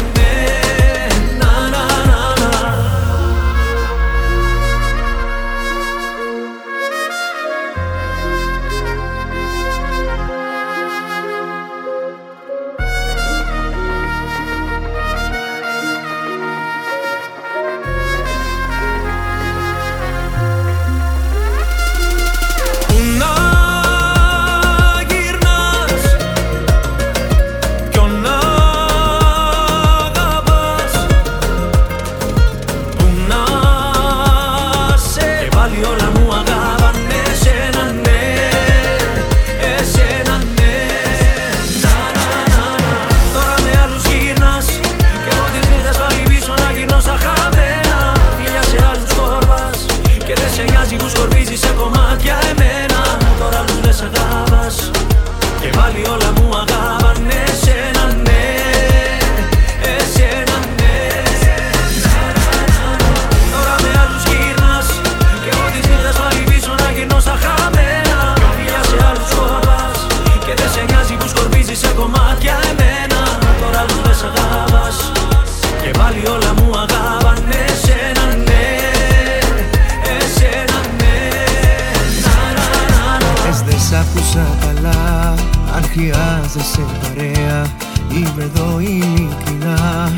Είμαι 88.15 88.51
εδώ 88.55 88.79
ειλικρινά 88.81 90.13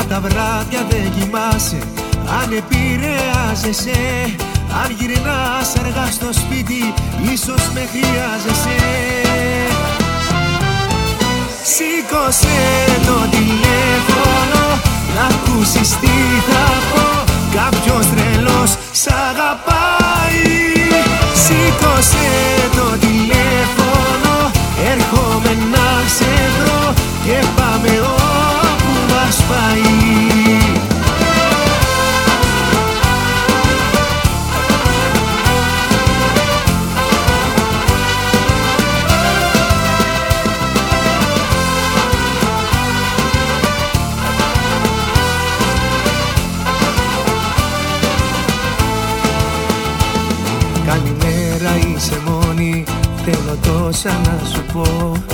Απ' 0.00 0.08
τα 0.08 0.20
βράδια 0.20 0.86
δεν 0.88 1.12
κοιμάσαι 1.16 1.78
Αν 2.42 2.52
επηρεάζεσαι 2.52 4.00
Αν 4.82 4.96
γυρνάς 4.98 5.74
αργά 5.78 6.06
στο 6.10 6.32
σπίτι 6.32 6.94
Ίσως 7.32 7.62
με 7.74 7.88
χρειάζεσαι. 7.92 8.78
Σήκωσε 11.72 12.60
το 13.06 13.18
τηλέφωνο 13.30 14.62
Να 15.14 15.24
ακούσεις 15.34 15.88
τι 15.88 16.16
θα 16.48 16.66
πω. 16.90 17.32
Κάποιος 17.54 18.06
τρελός 18.06 18.70
σ' 18.92 19.06
αγαπάει. 19.28 20.42
Σήκωσε 21.42 22.28
το 22.76 22.98
τηλέφωνο 22.98 24.50
Έρχομαι 24.92 25.52
να 25.72 26.08
σε 26.16 26.32
βρω 26.58 27.13
Και 27.24 27.44
πάμε 27.56 27.88
όπου 27.88 29.14
μας 29.14 29.42
πάει. 29.48 29.82
Καλημέρα 50.86 51.76
είσαι 51.76 52.20
μόνη. 52.26 52.84
Θέλω 53.24 53.58
τόσα 53.62 54.20
να 54.24 54.46
σου 54.46 54.62
πω 54.72 55.33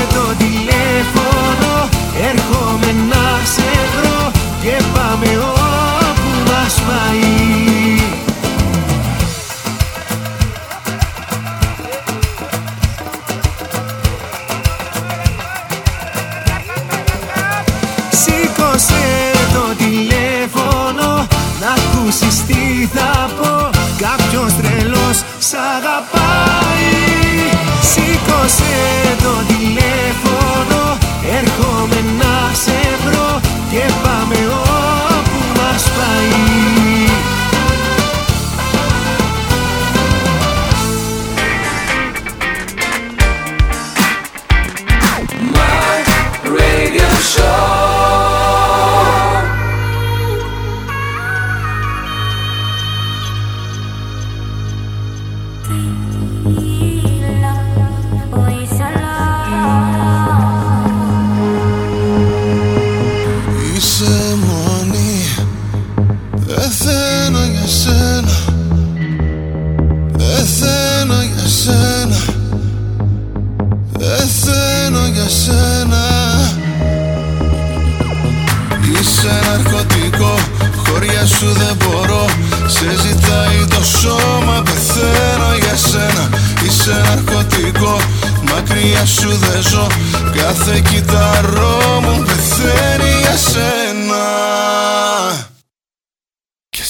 σε 3.43 3.69
βρω 3.95 4.31
Και 4.61 4.83
πάμε 4.93 5.27
όπου 5.37 6.51
μας 6.51 6.81
πάει 6.87 7.50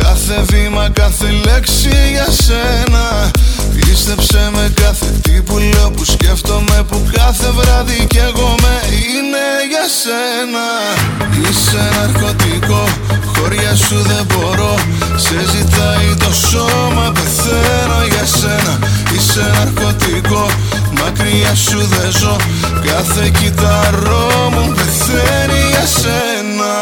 Κάθε 0.03 0.43
βήμα, 0.43 0.91
κάθε 0.93 1.31
λέξη 1.31 1.91
για 2.11 2.27
σένα. 2.31 3.31
Πίστεψε 3.75 4.51
με 4.53 4.73
κάθε 4.75 5.07
τι 5.23 5.31
που 5.31 5.59
λέω 5.59 5.91
που 5.91 6.05
σκέφτομαι 6.05 6.85
Που 6.89 7.03
κάθε 7.13 7.51
βράδυ 7.51 8.07
κι 8.07 8.19
εγώ 8.19 8.58
Είσαι 11.79 11.91
ναρκωτικό, 12.01 12.85
χωριά 13.25 13.75
σου 13.75 14.03
δεν 14.03 14.27
μπορώ. 14.29 14.75
Σε 15.17 15.45
ζητάει 15.51 16.15
το 16.19 16.33
σώμα, 16.35 17.13
πεθαίνω 17.13 18.05
για 18.11 18.27
σένα. 18.27 18.79
Είσαι 19.15 19.51
ναρκωτικό, 19.59 20.47
μακριά 20.91 21.55
σου 21.55 21.79
δεν 21.79 22.11
ζω. 22.11 22.37
Κάθε 22.85 23.29
κυταρό 23.29 24.51
μου 24.51 24.75
πεθαίνει 24.75 25.69
για 25.71 25.87
σένα 25.87 26.75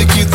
Κάθε 0.00 0.20
κυταρό 0.20 0.29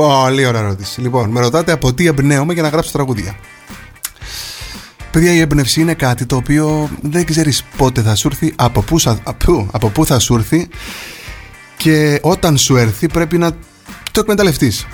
Πολύ 0.00 0.46
ωραία 0.46 0.60
ερώτηση. 0.60 1.00
Λοιπόν, 1.00 1.30
με 1.30 1.40
ρωτάτε 1.40 1.72
από 1.72 1.94
τι 1.94 2.06
εμπνέομαι 2.06 2.52
για 2.52 2.62
να 2.62 2.68
γράψω 2.68 2.92
τραγουδία. 2.92 3.34
Παιδιά, 5.10 5.32
η 5.32 5.38
έμπνευση 5.40 5.80
είναι 5.80 5.94
κάτι 5.94 6.26
το 6.26 6.36
οποίο 6.36 6.88
δεν 7.02 7.24
ξέρεις 7.24 7.64
πότε 7.76 8.02
θα 8.02 8.14
σου 8.14 8.28
έρθει, 8.28 8.52
από 8.56 8.82
πού, 8.82 8.98
σα- 8.98 9.10
από, 9.10 9.68
από 9.72 9.88
πού 9.88 10.06
θα 10.06 10.18
σου 10.18 10.34
έρθει 10.34 10.68
και 11.76 12.18
όταν 12.22 12.56
σου 12.56 12.76
έρθει 12.76 13.08
πρέπει 13.08 13.38
να 13.38 13.50
το 14.10 14.20
εκμεταλλευτείς. 14.20 14.86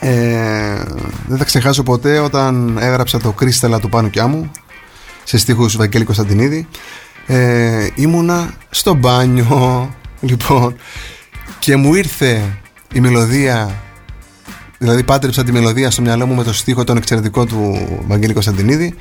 Ε, 0.00 0.82
δεν 1.26 1.38
θα 1.38 1.44
ξεχάσω 1.44 1.82
ποτέ 1.82 2.18
όταν 2.18 2.78
έγραψα 2.80 3.18
το 3.20 3.32
κρίσταλα 3.32 3.80
του 3.80 3.88
Πάνου 3.88 4.10
Κιάμου 4.10 4.50
σε 5.24 5.38
στίχους 5.38 5.76
Βαγγέλη 5.76 6.04
Κωνσταντινίδη 6.04 6.68
ε, 7.26 7.88
ήμουνα 7.94 8.54
στο 8.70 8.94
μπάνιο 8.94 9.90
λοιπόν 10.20 10.76
και 11.58 11.76
μου 11.76 11.94
ήρθε 11.94 12.58
η 12.92 13.00
μελωδία 13.00 13.82
δηλαδή 14.80 15.02
πάντρεψα 15.02 15.44
τη 15.44 15.52
μελωδία 15.52 15.90
στο 15.90 16.02
μυαλό 16.02 16.26
μου 16.26 16.34
με 16.34 16.44
το 16.44 16.52
στίχο 16.52 16.84
τον 16.84 16.96
εξαιρετικό 16.96 17.46
του 17.46 17.88
Βαγγέλη 18.06 18.32
Κωνσταντινίδη 18.32 18.94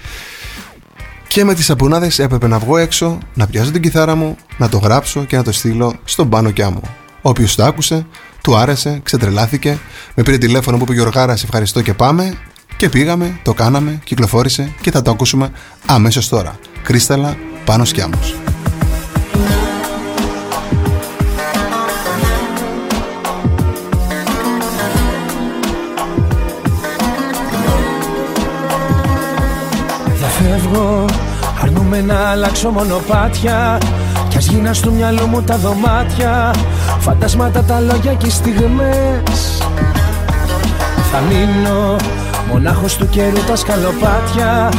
και 1.27 1.43
με 1.43 1.53
τις 1.53 1.65
σαπουνάδες 1.65 2.19
έπρεπε 2.19 2.47
να 2.47 2.59
βγω 2.59 2.77
έξω, 2.77 3.17
να 3.33 3.47
πιάσω 3.47 3.71
την 3.71 3.81
κιθάρα 3.81 4.15
μου, 4.15 4.35
να 4.57 4.69
το 4.69 4.77
γράψω 4.77 5.23
και 5.23 5.35
να 5.35 5.43
το 5.43 5.51
στείλω 5.51 5.95
στον 6.03 6.29
πάνω 6.29 6.51
κιάμο. 6.51 6.81
Ο 7.21 7.29
οποίος 7.29 7.55
το 7.55 7.63
άκουσε, 7.63 8.05
του 8.41 8.55
άρεσε, 8.55 8.99
ξετρελάθηκε, 9.03 9.79
με 10.15 10.23
πήρε 10.23 10.37
τηλέφωνο 10.37 10.77
που 10.77 10.83
είπε 10.83 10.93
Γιωργάρα, 10.93 11.35
σε 11.35 11.45
ευχαριστώ 11.45 11.81
και 11.81 11.93
πάμε 11.93 12.33
και 12.77 12.89
πήγαμε, 12.89 13.39
το 13.43 13.53
κάναμε, 13.53 13.99
κυκλοφόρησε 14.03 14.73
και 14.81 14.91
θα 14.91 15.01
το 15.01 15.11
ακούσουμε 15.11 15.51
αμέσως 15.85 16.29
τώρα. 16.29 16.59
Κρίσταλα, 16.83 17.37
πάνω 17.65 17.85
σκιάμος. 17.85 18.35
Φεύγω, 30.39 31.05
αρνούμε 31.61 32.01
να 32.01 32.29
αλλάξω 32.29 32.69
μονοπάτια 32.69 33.77
Κι 34.27 34.37
ας 34.37 34.45
γίνα 34.47 34.73
στο 34.73 34.91
μυαλό 34.91 35.27
μου 35.27 35.41
τα 35.41 35.57
δωμάτια. 35.57 36.53
Φαντάσματα 36.99 37.63
τα 37.63 37.79
λόγια 37.79 38.13
και 38.13 38.27
οι 38.27 38.29
στιγμές. 38.29 39.61
Θα 41.11 41.19
μείνω 41.29 41.95
μονάχος 42.51 42.95
του 42.95 43.09
καιρού 43.09 43.43
τα 43.47 43.55
σκαλοπάτια. 43.55 44.69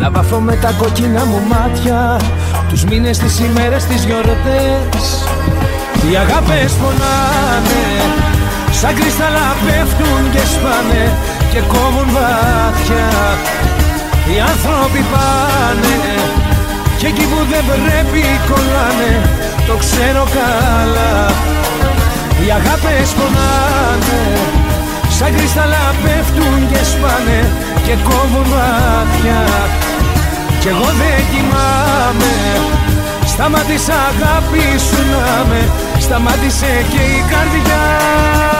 Να 0.00 0.10
βαφώ 0.10 0.38
με 0.38 0.56
τα 0.56 0.70
κοκκίνα 0.78 1.24
μου 1.24 1.40
μάτια. 1.48 2.20
Τους 2.68 2.84
μήνες, 2.84 3.18
τις 3.18 3.40
ημέρες, 3.40 3.84
τις 3.84 4.04
γιορτές. 4.04 5.04
Οι 6.10 6.16
αγάπες 6.16 6.72
πονάνε. 6.72 7.84
Σαν 8.80 8.94
κρυσταλλά 8.94 9.48
πέφτουν 9.64 10.22
και 10.32 10.38
σπάνε 10.38 11.04
Και 11.52 11.60
κόβουν 11.60 12.08
βάθια 12.14 13.08
οι 14.30 14.40
άνθρωποι 14.50 15.04
πάνε 15.12 15.96
και 16.98 17.06
εκεί 17.06 17.26
που 17.30 17.40
δεν 17.50 17.64
πρέπει 17.70 18.22
κολλάνε 18.48 19.12
Το 19.66 19.74
ξέρω 19.76 20.24
καλά. 20.38 21.14
Οι 22.40 22.50
αγάπες 22.50 23.08
πονάνε 23.16 24.24
Σαν 25.18 25.36
κρυσταλλά 25.36 25.94
πέφτουν 26.02 26.60
και 26.70 26.84
σπάνε 26.84 27.40
Και 27.86 27.94
κόβουν 28.08 28.46
μάτια. 28.52 29.42
Κι 30.60 30.68
εγώ 30.68 30.90
δεν 31.00 31.20
κοιμάμαι 31.30 32.34
Σταμάτησα 33.26 33.94
αγάπης 34.10 34.82
σου 34.82 35.02
να 35.12 35.44
με 35.48 35.60
Σταμάτησε 35.98 36.84
και 36.90 37.02
η 37.16 37.24
καρδιά 37.30 38.53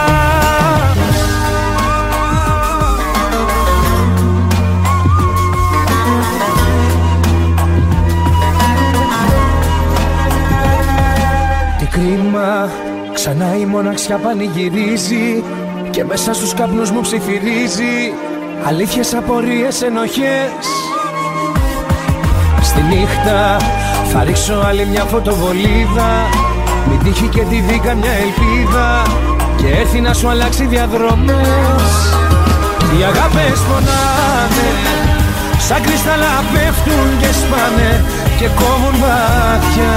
κρίμα, 11.94 12.70
ξανά 13.12 13.56
η 13.56 13.64
μοναξιά 13.66 14.16
πανηγυρίζει 14.16 15.44
Και 15.90 16.04
μέσα 16.04 16.34
στους 16.34 16.54
καπνούς 16.54 16.90
μου 16.90 17.00
ψιθυρίζει. 17.00 17.96
Αλήθειες, 18.66 19.14
απορίες, 19.14 19.82
ενοχές. 19.82 20.64
Στη 22.62 22.80
νύχτα 22.82 23.56
θα 24.12 24.24
ρίξω 24.24 24.62
άλλη 24.66 24.86
μια 24.86 25.04
φωτοβολίδα. 25.04 26.10
Μην 26.88 26.98
τύχει 27.04 27.26
και 27.26 27.40
τη 27.40 27.56
δει 27.60 27.78
καμιά 27.84 28.12
ελπίδα. 28.24 29.02
Και 29.56 29.66
έρθει 29.80 30.00
να 30.00 30.12
σου 30.14 30.28
αλλάξει 30.28 30.66
διαδρομές. 30.66 31.92
Οι 32.92 33.02
αγάπες 33.02 33.58
πονάνε 33.68 34.70
Σαν 35.58 35.82
κρυσταλλά 35.82 36.34
πέφτουν 36.52 37.08
και 37.20 37.30
σπάνε 37.40 38.04
Και 38.38 38.48
κόβουν 38.58 38.94
βάθια 39.00 39.94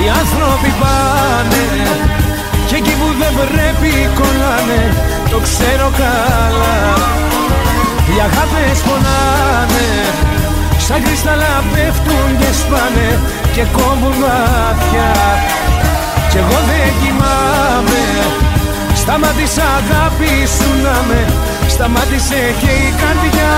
οι 0.00 0.06
άνθρωποι 0.20 0.70
πάνε 0.80 1.64
και 2.68 2.76
εκεί 2.76 2.94
που 3.00 3.08
δεν 3.20 3.32
πρέπει 3.34 3.90
κολλάνε 4.18 4.82
Το 5.30 5.38
ξέρω 5.46 5.88
καλά. 6.02 6.76
Οι 8.10 8.20
αγάπες 8.28 8.78
πονάνε 8.86 9.88
Σαν 10.78 11.02
κρυσταλλά 11.02 11.64
πέφτουν 11.72 12.30
και 12.40 12.50
σπάνε 12.60 13.08
Και 13.54 13.64
κόβουν 13.76 14.16
μάτια 14.22 15.10
Κι 16.30 16.36
εγώ 16.36 16.58
δεν 16.68 16.88
κοιμάμαι 17.00 18.04
Σταμάτησε 18.94 19.62
αγάπης 19.78 20.50
σου 20.56 20.70
να 20.84 20.96
με 21.08 21.20
Σταμάτησε 21.68 22.40
και 22.60 22.70
η 22.86 22.94
καρδιά 23.00 23.54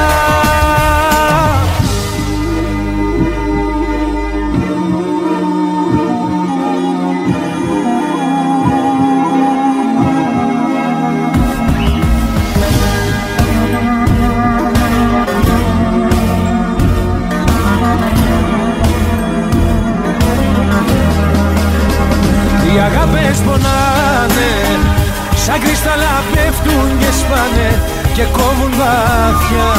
Οι 23.28 23.30
αγάπες 23.30 23.46
πονάνε 23.46 24.52
Σαν 25.44 25.58
κρυσταλλά 25.62 26.16
πέφτουν 26.32 26.88
και 27.00 27.10
σπάνε 27.20 27.70
Και 28.16 28.24
κόβουν 28.36 28.72
βαθιά. 28.80 29.72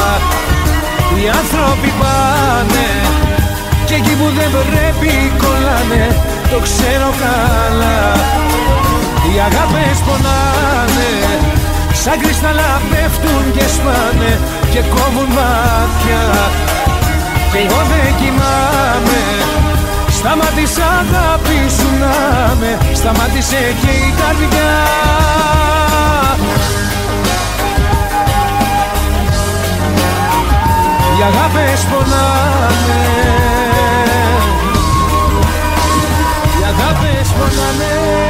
Οι 1.16 1.24
άνθρωποι 1.40 1.90
πάνε 2.00 2.88
Και 3.86 3.94
εκεί 3.94 4.14
που 4.18 4.28
δεν 4.38 4.50
πρέπει 4.70 5.12
κολλάνε 5.42 6.04
Το 6.52 6.58
ξέρω 6.66 7.10
καλά. 7.24 8.00
Οι 9.26 9.34
αγάπες 9.48 9.98
πονάνε 10.06 11.12
Σαν 12.02 12.16
κρυσταλλά 12.22 12.72
πέφτουν 12.90 13.44
και 13.56 13.66
σπάνε 13.76 14.32
Και 14.72 14.82
κόβουν 14.94 15.28
βαθιά. 15.36 16.24
Και 17.52 17.58
εγώ 17.64 17.80
δεν 17.90 18.08
κοιμάμαι 18.20 19.22
Σταμάτησε 20.20 20.82
αγάπη 20.82 21.70
σου 21.76 21.88
να 22.00 22.54
με 22.54 22.78
Σταμάτησε 22.94 23.74
και 23.80 23.90
η 23.90 24.14
καρδιά. 24.18 24.72
Οι 31.18 31.22
αγάπες 31.22 31.80
πονάνε. 31.90 33.02
Οι 36.58 36.64
αγάπες 36.64 37.28
πονάνε 37.28 38.29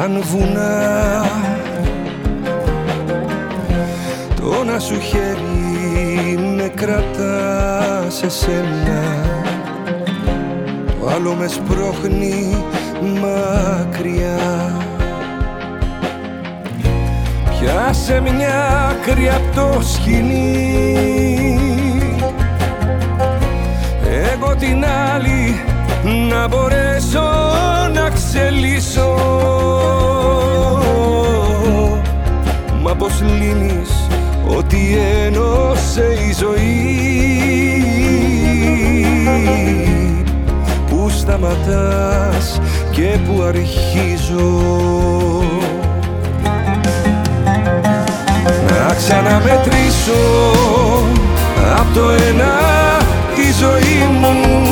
σαν 0.00 0.22
βουνά. 0.22 1.24
Το 4.36 4.64
να 4.64 4.78
σου 4.78 5.00
χέρι 5.00 6.38
με 6.56 6.72
κρατά 6.74 8.04
σε 8.08 8.28
σένα. 8.28 9.02
Το 11.00 11.08
άλλο 11.14 11.34
με 11.34 11.46
σπρώχνει 11.46 12.64
μακριά. 13.02 14.72
Πιάσε 17.50 18.20
μια 18.20 18.88
άκρη 18.90 19.28
απ' 19.28 19.54
το 19.54 19.80
σκηνή 19.82 20.66
Εγώ 24.32 24.54
την 24.54 24.84
άλλη 24.84 25.67
να 26.04 26.48
μπορέσω 26.48 27.22
να 27.92 28.10
ξελίσω. 28.10 29.14
Μα 32.82 32.94
πως 32.94 33.20
λύνεις 33.20 34.08
ότι 34.56 34.98
ένωσε 35.26 36.06
η 36.28 36.34
ζωή; 36.38 36.72
Πού 40.88 41.10
σταματάς 41.10 42.60
και 42.90 43.18
που 43.26 43.42
αρχίζω; 43.42 44.56
Να 48.68 48.94
ξαναμετρήσω 48.94 50.52
Απ' 51.78 51.94
το 51.94 52.10
ένα 52.10 52.56
τη 53.34 53.52
ζωή 53.52 54.18
μου 54.20 54.67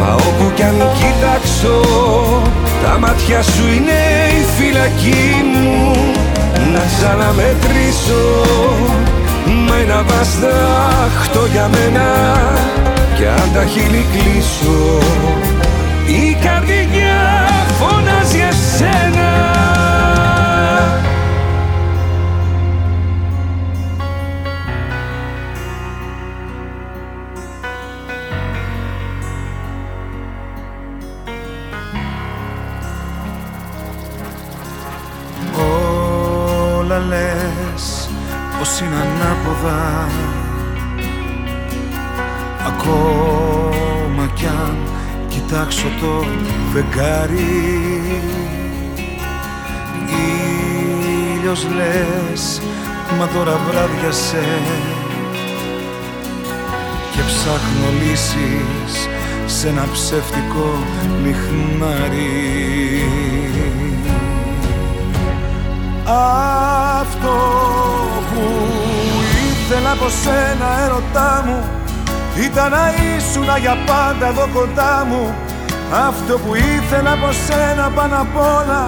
Μα 0.00 0.14
όπου 0.14 0.52
κι 0.54 0.62
αν 0.62 0.76
κοιτάξω 0.98 1.80
Τα 2.82 2.98
μάτια 2.98 3.42
σου 3.42 3.66
είναι 3.76 4.00
η 4.40 4.44
φυλακή 4.56 5.24
μου. 5.52 5.94
Να 6.72 6.82
ξαναμετρήσω 6.96 8.24
Μα 9.68 9.76
ένα 9.76 10.02
βαστάχτο 10.02 11.46
για 11.52 11.70
μένα. 11.74 12.08
Κι 13.16 13.26
αν 13.26 13.50
τα 13.54 13.64
χείλη 13.64 14.06
κλείσω 14.12 14.98
Η 16.06 16.36
καρδιά 16.44 17.09
Ακόμα 42.90 44.30
κι 44.34 44.46
αν 44.46 44.76
κοιτάξω 45.28 45.86
το 46.00 46.24
φεγγάρι. 46.72 48.22
Ήλιος 51.36 51.66
λες 51.76 52.62
μα 53.18 53.26
τώρα 53.26 53.60
βράδιασε 53.68 54.44
Και 57.12 57.20
ψάχνω 57.26 57.88
λύσεις 58.02 59.08
σε 59.46 59.68
ένα 59.68 59.86
ψεύτικο 59.92 60.78
λιχνάρι 61.22 62.60
αυτό 67.00 67.36
που 68.32 68.42
ήθελα 69.50 69.90
από 69.92 70.08
σένα 70.08 70.84
έρωτά 70.84 71.42
μου 71.46 71.79
Ήταν 72.46 72.70
να 72.70 72.84
ήσουν 73.10 73.48
για 73.60 73.76
πάντα 73.86 74.26
εδώ 74.32 74.46
κοντά 74.54 75.06
μου. 75.08 75.34
Αυτό 76.08 76.38
που 76.38 76.54
ήθελα 76.54 77.12
από 77.12 77.30
σένα 77.46 77.90
πάνω 77.96 78.16
απ' 78.24 78.38
όλα. 78.58 78.82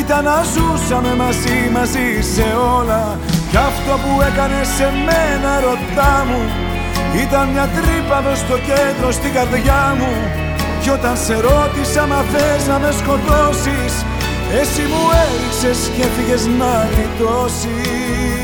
Ήταν 0.00 0.24
να 0.24 0.38
ζούσαμε 0.52 1.12
μαζί 1.22 1.58
μαζί 1.76 2.08
σε 2.34 2.46
όλα. 2.78 3.18
Κι 3.50 3.56
αυτό 3.56 3.92
που 4.02 4.12
έκανε 4.28 4.60
σε 4.76 4.86
μένα 5.06 5.50
ερωτά 5.58 6.14
μου. 6.28 6.42
Ήταν 7.24 7.44
μια 7.52 7.66
τρύπα 7.76 8.18
εδώ 8.22 8.34
στο 8.34 8.56
κέντρο 8.68 9.08
στην 9.18 9.32
καρδιά 9.36 9.82
μου. 9.98 10.12
Κι 10.82 10.90
όταν 10.90 11.16
σε 11.24 11.34
ρώτησα 11.48 12.02
μα 12.10 12.20
θες 12.32 12.62
να 12.70 12.78
με 12.78 12.90
σκοτώσεις 13.00 13.94
εσύ 14.60 14.82
μου 14.82 15.02
έριξες 15.24 15.90
και 15.96 16.02
έφυγες 16.02 16.46
να 16.46 16.88
γλιτώσεις 16.90 18.43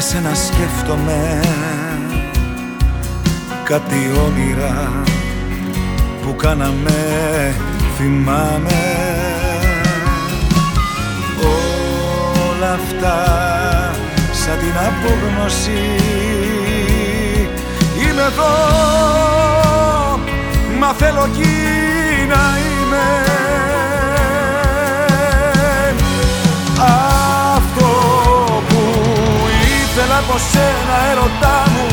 εσένα 0.00 0.34
σκέφτομαι 0.34 1.40
Κάτι 3.64 4.10
όνειρα 4.26 4.92
που 6.22 6.36
κάναμε 6.36 7.54
θυμάμαι. 7.96 8.82
Όλα 12.50 12.72
αυτά 12.72 13.24
σαν 14.32 14.58
την 14.58 14.74
απόγνωση 14.88 16.00
Είμαι 17.96 18.22
εδώ, 18.22 18.56
μα 20.80 20.92
θέλω 20.92 21.28
εκεί 21.32 21.56
να 22.28 22.58
είμαι 22.58 23.30
σένα 30.50 30.96
ερωτά 31.10 31.58
μου. 31.72 31.86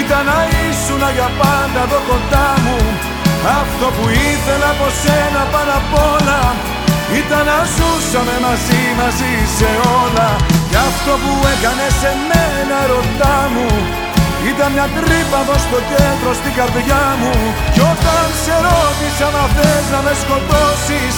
Ήταν 0.00 0.22
να 0.30 0.38
ήσουν 0.64 1.02
για 1.16 1.30
πάντα 1.40 1.80
εδώ 1.86 2.00
κοντά 2.10 2.48
μου. 2.64 2.78
Αυτό 3.60 3.86
που 3.96 4.04
ήθελα 4.28 4.68
από 4.74 4.88
σένα 5.02 5.42
πάνω 5.52 5.72
απ' 5.80 5.96
όλα 6.12 6.40
Ήταν 7.20 7.44
να 7.50 7.58
ζούσαμε 7.76 8.36
μαζί 8.46 8.82
μαζί 9.00 9.34
σε 9.56 9.70
όλα. 10.02 10.28
Κι 10.70 10.78
αυτό 10.88 11.12
που 11.22 11.32
έκανε 11.54 11.86
σε 12.00 12.10
μένα 12.28 12.76
ερωτά 12.86 13.36
μου 13.54 13.68
ήταν 14.50 14.70
μια 14.76 14.88
τρύπα 14.96 15.38
εδώ 15.44 15.56
στο 15.66 15.78
κέντρο 15.90 16.30
στην 16.40 16.52
καρδιά 16.58 17.04
μου. 17.20 17.34
Κι 17.74 17.82
όταν 17.92 18.26
σε 18.42 18.54
ρώτησα 18.66 19.28
να 19.36 19.44
θες 19.54 19.86
να 19.94 20.00
με 20.06 20.12
σκοτώσεις 20.22 21.14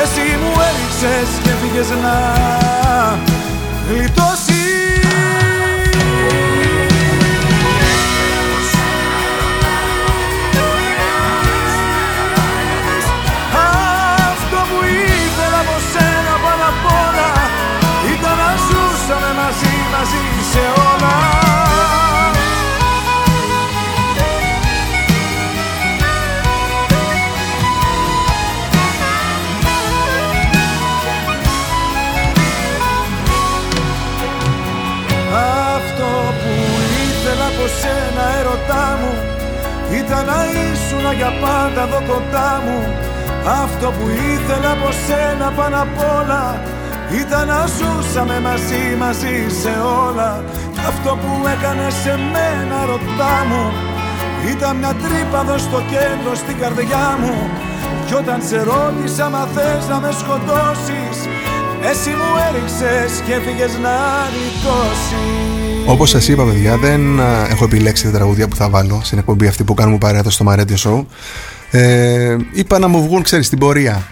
Εσύ 0.00 0.26
μου 0.40 0.52
έριξες 0.68 1.28
και 1.44 1.52
φύγες 1.60 1.88
να 2.04 2.14
γλιτώσεις 3.88 4.55
για 41.18 41.32
πάντα 41.42 41.82
εδώ 41.88 42.00
κοντά 42.10 42.50
μου. 42.64 42.78
Αυτό 43.62 43.86
που 43.96 44.06
ήθελα 44.32 44.70
από 44.76 44.88
σένα 45.06 45.46
πάνω 45.58 45.76
απ' 45.86 46.00
όλα 46.18 46.44
Ήταν 47.20 47.46
να 47.52 47.60
ζούσαμε 47.76 48.36
μαζί 48.48 48.84
μαζί 49.02 49.36
σε 49.60 49.72
όλα. 50.06 50.30
Αυτό 50.90 51.10
που 51.20 51.32
έκανε 51.54 51.86
σε 52.02 52.14
μένα 52.32 52.78
ρωτά 52.90 53.36
μου 53.48 53.64
Ήταν 54.52 54.76
μια 54.76 54.94
τρύπα 55.02 55.40
εδώ 55.44 55.58
στο 55.66 55.78
κέντρο 55.92 56.32
στην 56.42 56.56
καρδιά 56.60 57.06
μου. 57.20 57.34
Κι 58.06 58.14
όταν 58.14 58.38
σε 58.48 58.58
ρώτησα 58.70 59.26
μα 59.34 59.42
θες 59.54 59.88
να 59.88 59.98
με 60.00 60.10
σκοτώσεις 60.20 61.18
εσύ 61.90 62.10
μου 62.10 62.30
έριξες 62.48 63.20
και 63.26 63.32
έφυγες 63.32 63.78
να 63.78 63.96
γλιτώσεις 64.32 65.45
Όπως 65.86 66.10
σας 66.10 66.28
είπα 66.28 66.44
παιδιά 66.44 66.76
δεν 66.76 67.20
α, 67.20 67.46
έχω 67.50 67.64
επιλέξει 67.64 68.04
τα 68.04 68.10
τραγουδία 68.10 68.48
που 68.48 68.56
θα 68.56 68.68
βάλω 68.68 69.00
Στην 69.04 69.18
εκπομπή 69.18 69.46
αυτή 69.46 69.64
που 69.64 69.74
κάνουμε 69.74 69.98
παρέα 69.98 70.18
εδώ 70.20 70.30
στο 70.30 70.44
Μαρέντιο 70.44 70.76
Show. 70.78 71.04
Ε, 71.70 72.36
Είπα 72.52 72.78
να 72.78 72.88
μου 72.88 73.02
βγουν 73.02 73.22
ξέρεις 73.22 73.46
στην 73.46 73.58
πορεία. 73.58 74.06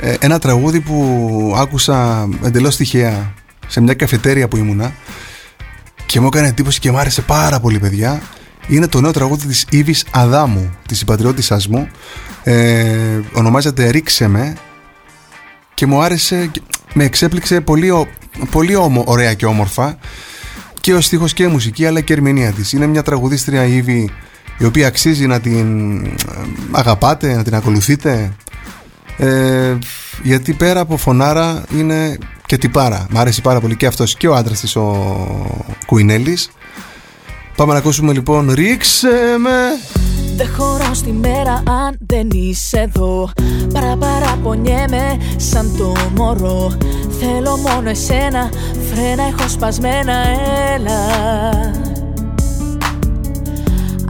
Ε, 0.00 0.14
Ένα 0.20 0.38
τραγούδι 0.38 0.80
που 0.80 1.54
άκουσα 1.58 2.28
εντελώς 2.44 2.76
τυχαία 2.76 3.32
Σε 3.66 3.80
μια 3.80 3.94
καφετέρια 3.94 4.48
που 4.48 4.56
ήμουνα 4.56 4.92
Και 6.06 6.20
μου 6.20 6.26
έκανε 6.26 6.48
εντύπωση 6.48 6.80
και 6.80 6.90
μου 6.90 6.98
άρεσε 6.98 7.22
πάρα 7.22 7.60
πολύ 7.60 7.78
παιδιά. 7.78 8.20
Είναι 8.68 8.86
το 8.88 9.00
νέο 9.00 9.10
τραγούδι 9.10 9.46
της 9.46 9.66
Ήβης 9.70 10.04
Αδάμου, 10.10 10.70
της 10.88 10.98
συμπατριώτησάς 10.98 11.68
μου. 11.68 11.88
Ε, 12.42 13.20
ονομάζεται 13.32 13.90
«Ρίξε 13.90 14.28
με» 14.28 14.54
και 15.74 15.86
μου 15.86 16.02
άρεσε, 16.02 16.50
με 16.94 17.04
εξέπληξε 17.04 17.60
πολύ, 17.60 17.90
ο- 17.90 18.08
πολύ 18.50 18.74
όμο, 18.74 19.02
ωραία 19.06 19.34
και 19.34 19.46
όμορφα 19.46 19.98
και 20.80 20.94
ο 20.94 21.00
στίχος 21.00 21.32
και 21.32 21.42
η 21.42 21.46
μουσική 21.46 21.86
αλλά 21.86 22.00
και 22.00 22.12
η 22.12 22.16
ερμηνεία 22.16 22.52
της. 22.52 22.72
Είναι 22.72 22.86
μια 22.86 23.02
τραγουδίστρια 23.02 23.64
η 23.64 23.76
Ήβη 23.76 24.10
η 24.58 24.64
οποία 24.64 24.86
αξίζει 24.86 25.26
να 25.26 25.40
την 25.40 26.04
ε, 26.04 26.14
αγαπάτε, 26.70 27.34
να 27.34 27.42
την 27.42 27.54
ακολουθείτε 27.54 28.32
ε, 29.18 29.78
γιατί 30.22 30.52
πέρα 30.52 30.80
από 30.80 30.96
φωνάρα 30.96 31.64
είναι 31.76 32.18
και 32.46 32.58
τυπάρα. 32.58 33.06
Μ' 33.10 33.18
αρέσει 33.18 33.40
πάρα 33.40 33.60
πολύ 33.60 33.76
και 33.76 33.86
αυτός 33.86 34.14
και 34.16 34.28
ο 34.28 34.34
άντρας 34.34 34.60
της 34.60 34.76
ο 34.76 35.76
Κουινέλης. 35.86 36.50
Πάμε 37.56 37.72
να 37.72 37.78
ακούσουμε 37.78 38.12
λοιπόν 38.12 38.50
«Ρίξε 38.50 39.36
με» 39.38 39.50
Δεν 40.36 40.48
χωρώ 40.56 40.94
στη 40.94 41.12
μέρα 41.12 41.52
αν 41.52 41.98
δεν 42.06 42.28
είσαι 42.32 42.78
εδώ. 42.78 43.28
Παραπαραπονιέμαι 43.72 45.16
σαν 45.36 45.76
το 45.78 45.92
μωρό. 46.16 46.72
Θέλω 47.20 47.56
μόνο 47.56 47.88
εσένα, 47.88 48.50
φρένα 48.90 49.22
έχω 49.22 49.48
σπασμένα, 49.48 50.12
έλα. 50.74 51.00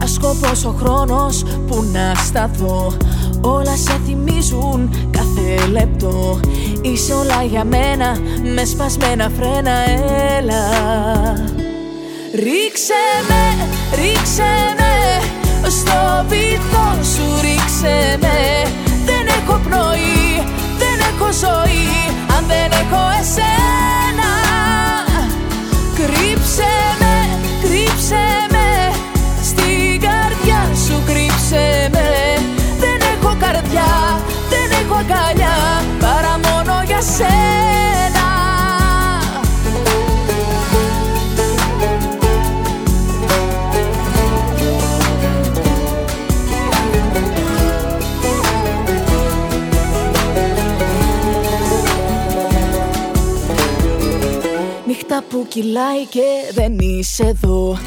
Ασκοπός 0.01 0.65
ο 0.65 0.75
χρόνος 0.79 1.43
που 1.67 1.85
να 1.93 2.15
σταθώ. 2.15 2.93
Όλα 3.41 3.77
σε 3.77 4.01
θυμίζουν 4.05 5.09
κάθε 5.11 5.67
λεπτό. 5.71 6.39
Είσαι 6.81 7.13
όλα 7.13 7.43
για 7.43 7.63
μένα, 7.63 8.17
με 8.53 8.65
σπασμένα 8.65 9.31
φρένα, 9.37 9.71
έλα. 10.37 10.63
Ρίξε 12.33 13.01
με, 13.27 13.67
ρίξε 13.95 14.43
με 14.77 14.86
Στο 15.69 16.25
βυθό 16.27 17.03
σου 17.13 17.41
ρίξε 17.41 18.17
με. 18.21 18.69
Δεν 19.05 19.27
έχω 19.37 19.59
πνοή, 19.63 20.43
δεν 20.77 20.97
έχω 21.09 21.31
ζωή. 21.31 22.15
Αν 22.37 22.43
δεν 22.47 22.71
έχω 22.71 23.01
εσένα 23.19 24.31
Κρύψε 25.95 26.73
με, 26.99 27.15
κρύψε 27.61 28.25
με. 28.51 28.93
Στην 29.43 30.01
καρδιά 30.01 30.61
σου 30.85 31.01
κρύψε 31.05 31.89
με. 31.91 32.09
Δεν 32.79 32.99
έχω 33.13 33.35
καρδιά, 33.39 34.21
δεν 34.49 34.79
έχω 34.81 34.95
αγκαλιά. 34.95 35.57
Παρά 35.99 36.39
μόνο 36.45 36.83
για 36.85 37.01
σένα 37.01 37.96
που 55.29 55.45
κυλάει 55.47 56.05
και 56.09 56.21
δεν 56.53 56.77
είσαι 56.79 57.23
εδώ. 57.23 57.77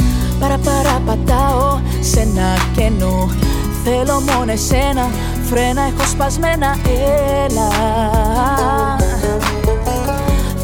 Παραπαρά 0.41 1.03
πατάω 1.07 1.81
σε 2.01 2.21
ένα 2.21 2.57
κενό. 2.77 3.31
Θέλω 3.85 4.21
μόνο 4.21 4.53
εσένα, 4.53 5.11
φρένα 5.51 5.83
έχω 5.83 6.09
σπασμένα, 6.11 6.77
έλα. 7.45 7.69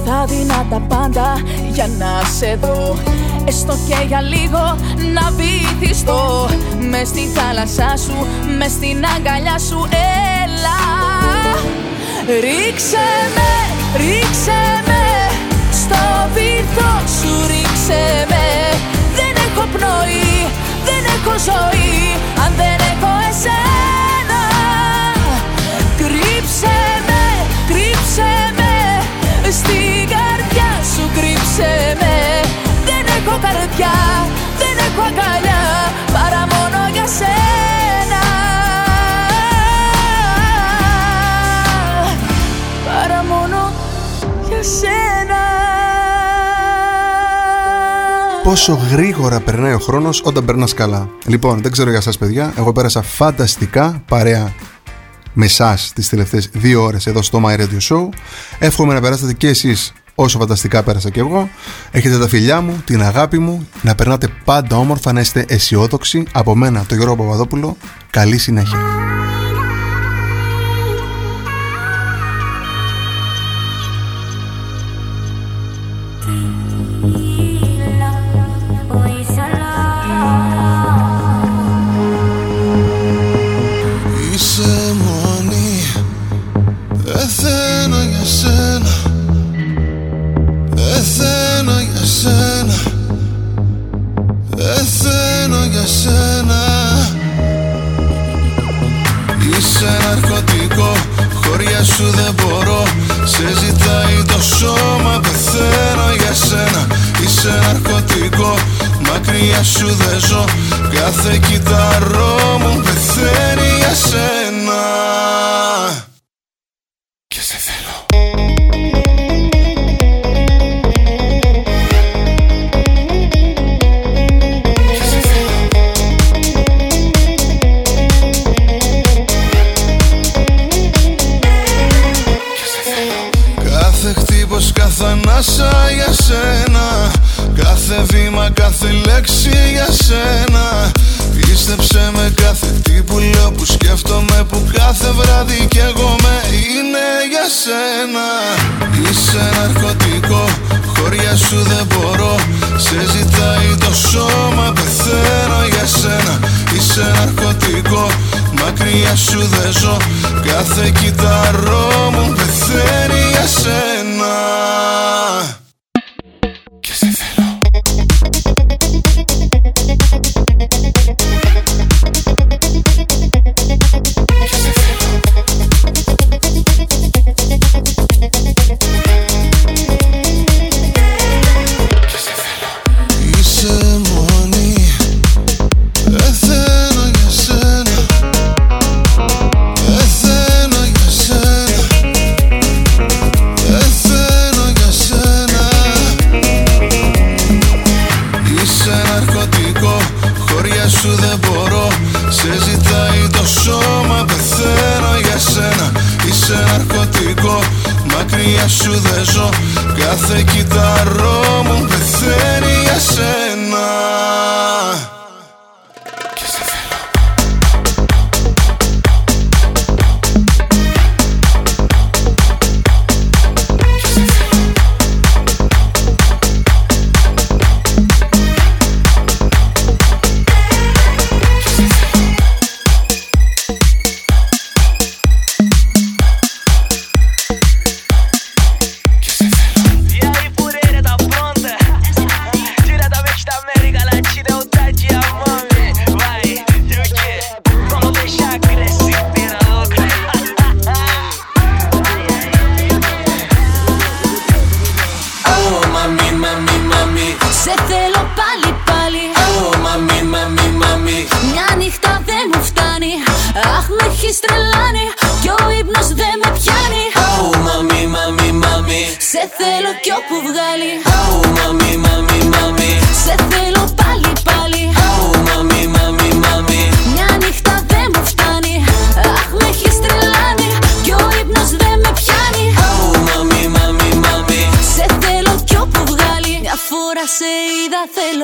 Θα 0.05 0.25
δίνα 0.29 0.67
τα 0.71 0.81
πάντα 0.89 1.43
για 1.73 1.89
να 1.99 2.23
σε 2.39 2.59
δω. 2.61 2.97
Έστω 3.45 3.77
και 3.89 4.05
για 4.07 4.21
λίγο 4.21 4.77
να 5.15 5.31
βυθιστώ. 5.31 6.49
Μες 6.91 7.09
στη 7.09 7.29
θάλασσά 7.35 7.97
σου, 7.97 8.27
μες 8.59 8.71
στην 8.71 9.05
αγκαλιά 9.17 9.59
σου, 9.59 9.89
έλα. 10.45 10.79
Ρίξε 12.41 13.07
με, 13.35 13.51
ρίξε 13.99 14.83
με 14.87 14.96
Στο 16.37 16.43
βυθό 16.45 16.93
σου 17.19 17.47
ρίξε 17.47 18.03
με 18.29 18.47
Δεν 19.19 19.35
έχω 19.47 19.65
πνοή, 19.73 20.33
δεν 20.89 21.03
έχω 21.15 21.35
ζωή. 21.49 22.01
Αν 22.45 22.53
δεν 22.61 22.79
έχω 22.93 23.11
εσένα 23.31 24.43
Κρύψε 26.01 26.77
με, 27.09 27.25
κρύψε 27.71 28.33
με. 28.59 28.75
Στην 29.51 30.01
καρδιά 30.15 30.71
σου 30.93 31.05
κρύψε 31.17 31.73
με. 32.01 32.17
Δεν 32.89 33.05
έχω 33.17 33.35
καρδιά, 33.47 33.97
δεν 34.61 34.77
έχω 34.87 35.03
αγκαλιά. 35.09 35.65
Παρά 36.15 36.43
μόνο 36.53 36.79
για 36.93 37.07
σένα. 37.19 38.23
Παρά 42.87 43.25
μόνο 43.31 43.73
για 44.49 44.63
σένα 44.63 45.06
πόσο 48.57 48.79
γρήγορα 48.91 49.41
περνάει 49.41 49.73
ο 49.73 49.79
χρόνος 49.79 50.23
όταν 50.25 50.45
περνάς 50.45 50.75
καλά. 50.75 51.09
Λοιπόν, 51.27 51.63
δεν 51.63 51.73
ξέρω 51.73 51.91
για 51.91 51.99
εσά, 51.99 52.13
παιδιά. 52.19 52.53
Εγώ 52.57 52.73
πέρασα 52.73 53.03
φανταστικά 53.03 54.03
παρέα 54.09 54.55
με 55.33 55.45
εσά 55.45 55.79
τις 55.95 56.09
τελευταίες 56.09 56.49
δύο 56.53 56.83
ώρες 56.83 57.07
εδώ 57.07 57.23
στο 57.23 57.43
My 57.45 57.61
Radio 57.61 57.79
Show. 57.89 58.09
Εύχομαι 58.59 58.95
να 58.95 59.01
περάσετε 59.01 59.33
και 59.33 59.49
εσείς 59.49 59.93
όσο 60.15 60.39
φανταστικά 60.39 60.83
πέρασα 60.83 61.11
και 61.11 61.21
εγώ. 61.21 61.49
Έχετε 61.91 62.19
τα 62.19 62.29
φιλιά 62.29 62.61
μου, 62.61 62.83
την 62.85 63.03
αγάπη 63.03 63.39
μου. 63.39 63.69
Να 63.83 63.95
περνάτε 63.95 64.29
πάντα 64.45 64.77
όμορφα, 64.77 65.13
να 65.13 65.21
είστε 65.21 65.45
αισιόδοξοι. 65.49 66.25
Από 66.33 66.55
μένα, 66.55 66.85
τον 66.89 66.97
Γιώργο 66.97 67.17
Παπαδόπουλο. 67.17 67.77
Καλή 68.11 68.39
συνέχεια. 68.39 68.79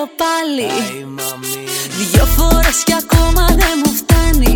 θέλω 0.02 0.10
πάλι. 0.22 0.70
Δυο 2.10 2.24
φορές 2.24 2.78
κι 2.84 2.94
ακόμα 3.02 3.46
δεν 3.46 3.74
μου 3.84 3.92
φτάνει. 4.00 4.54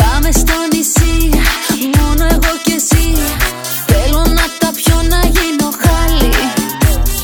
Πάμε 0.00 0.30
στο 0.32 0.56
νησί. 0.72 1.16
Μόνο 1.98 2.24
εγώ 2.24 2.52
και 2.64 2.72
εσύ. 2.80 3.06
Θέλω 3.86 4.20
να 4.38 4.44
τα 4.60 4.70
πιω 4.76 4.96
να 5.12 5.20
γίνω 5.34 5.68
χάλι. 5.82 6.32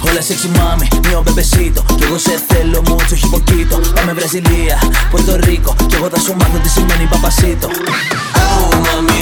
Όλα 0.08 0.20
σε 0.20 0.34
ξυμάμι, 0.34 0.88
μία 1.04 1.20
μπεμπεσίτο. 1.24 1.84
Κι 1.96 2.04
εγώ 2.04 2.18
σε 2.18 2.42
θέλω 2.48 2.82
μούτσο 2.88 3.14
χιποκίτο. 3.14 3.80
Πάμε 3.94 4.12
Βραζιλία, 4.12 4.78
Πορτορίκο 5.10 5.74
Κι 5.86 5.94
εγώ 5.94 6.08
θα 6.08 6.18
σου 6.20 6.34
μάθω 6.38 6.58
τι 6.62 6.68
σημαίνει 6.68 7.04
παπασίτο 7.04 7.68
Oh, 8.44 8.74
mami, 8.84 9.20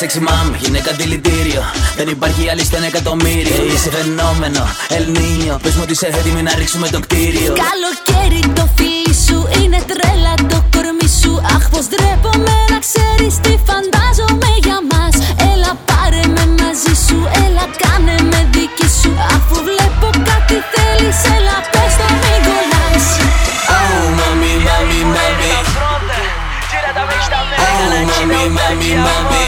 sexy 0.00 0.20
mom, 0.28 0.48
γυναίκα 0.58 0.92
δηλητήριο. 0.92 1.62
Δεν 1.96 2.08
υπάρχει 2.08 2.50
άλλη 2.50 2.64
στον 2.64 2.82
εκατομμύριο. 2.82 3.56
Yeah. 3.56 3.72
Είσαι 3.74 3.90
φαινόμενο, 3.90 4.68
Ελνίνιο. 4.88 5.58
Πες 5.62 5.74
μου 5.74 5.82
ότι 5.84 5.92
είσαι 5.92 6.06
έτοιμη 6.18 6.42
να 6.42 6.52
ρίξουμε 6.58 6.88
το 6.88 7.00
κτίριο. 7.00 7.52
Καλοκαίρι 7.66 8.42
το 8.58 8.68
φίλι 8.76 9.14
σου 9.26 9.38
είναι 9.60 9.78
τρέλα 9.90 10.34
το 10.52 10.58
κορμί 10.72 11.08
σου. 11.20 11.32
Αχ, 11.54 11.64
πως 11.72 11.84
ντρέπομαι 11.90 12.56
να 12.72 12.78
ξέρεις 12.86 13.34
τι 13.44 13.52
φαντάζομαι 13.66 14.50
για 14.66 14.78
μας. 14.90 15.14
Έλα 15.52 15.72
πάρε 15.88 16.22
με 16.34 16.44
μαζί 16.58 16.94
σου, 17.06 17.18
έλα 17.44 17.64
κάνε 17.82 18.16
με 18.30 18.40
δική 18.54 18.88
σου. 19.00 19.12
Αφού 19.34 19.54
βλέπω 19.68 20.08
κάτι 20.28 20.56
θέλεις, 20.72 21.18
έλα 21.36 21.56
πες 21.72 21.92
το 22.00 22.06
μην 22.20 22.40
κολλά. 22.46 22.76
Oh, 23.78 24.04
mami, 24.18 24.52
mami, 24.66 25.00
mami. 25.14 25.52
Oh, 27.64 27.92
mami, 28.10 28.42
mami, 28.58 28.90
mami. 29.06 29.44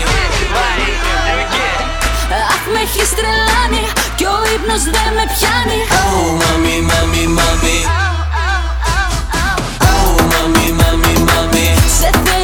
Αχ 2.54 2.62
με 2.72 2.80
έχεις 2.86 3.10
τρελάνει 3.18 3.82
κι 4.18 4.24
ο 4.34 4.36
ύπνος 4.54 4.82
δεν 4.94 5.10
με 5.16 5.24
πιάνει. 5.34 5.80
Oh 6.00 6.28
mami, 6.40 6.76
mami, 6.90 7.22
mami 7.38 7.76
Oh 9.92 10.16
mami, 10.30 10.66
mami, 10.80 11.14
mami 11.28 11.66
Σε 12.00 12.10
θέλω 12.24 12.39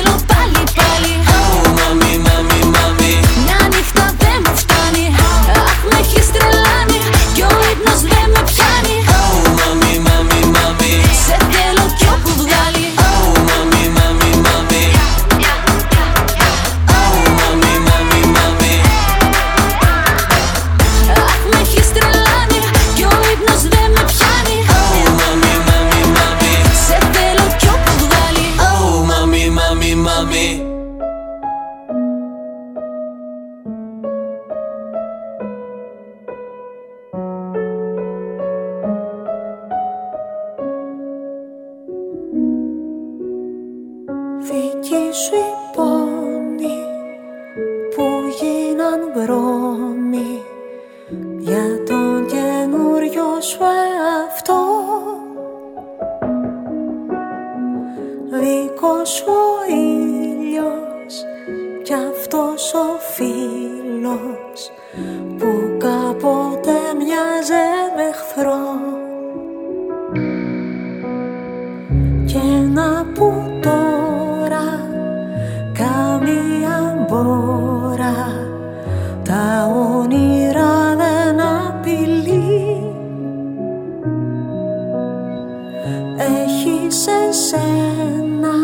εσένα 87.66 88.56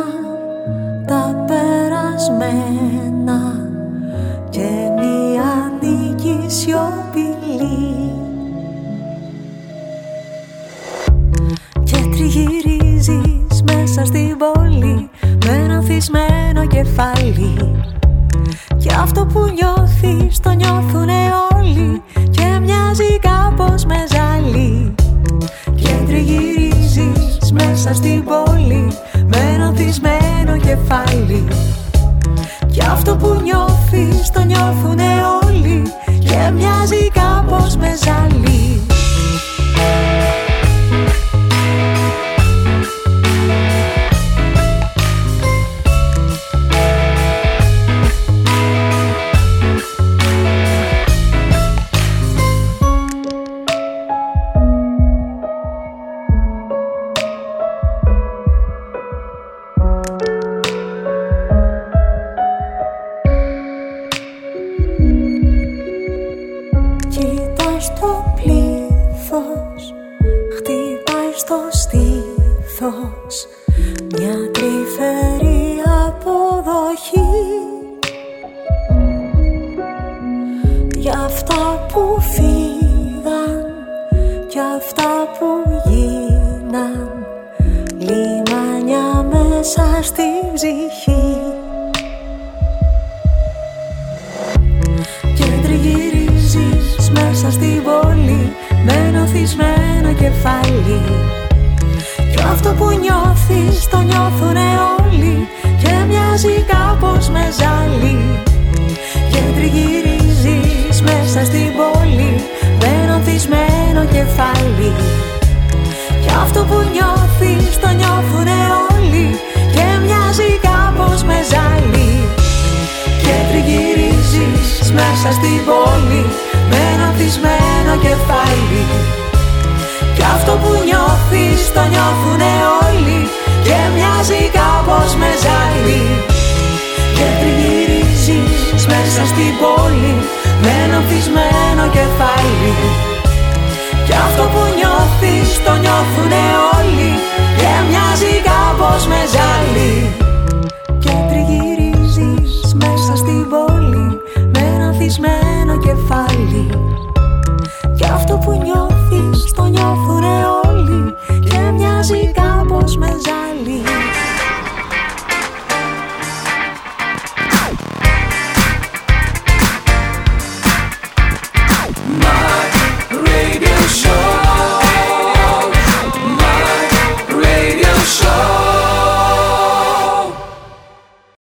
τα 1.06 1.44
περασμένα 1.46 2.91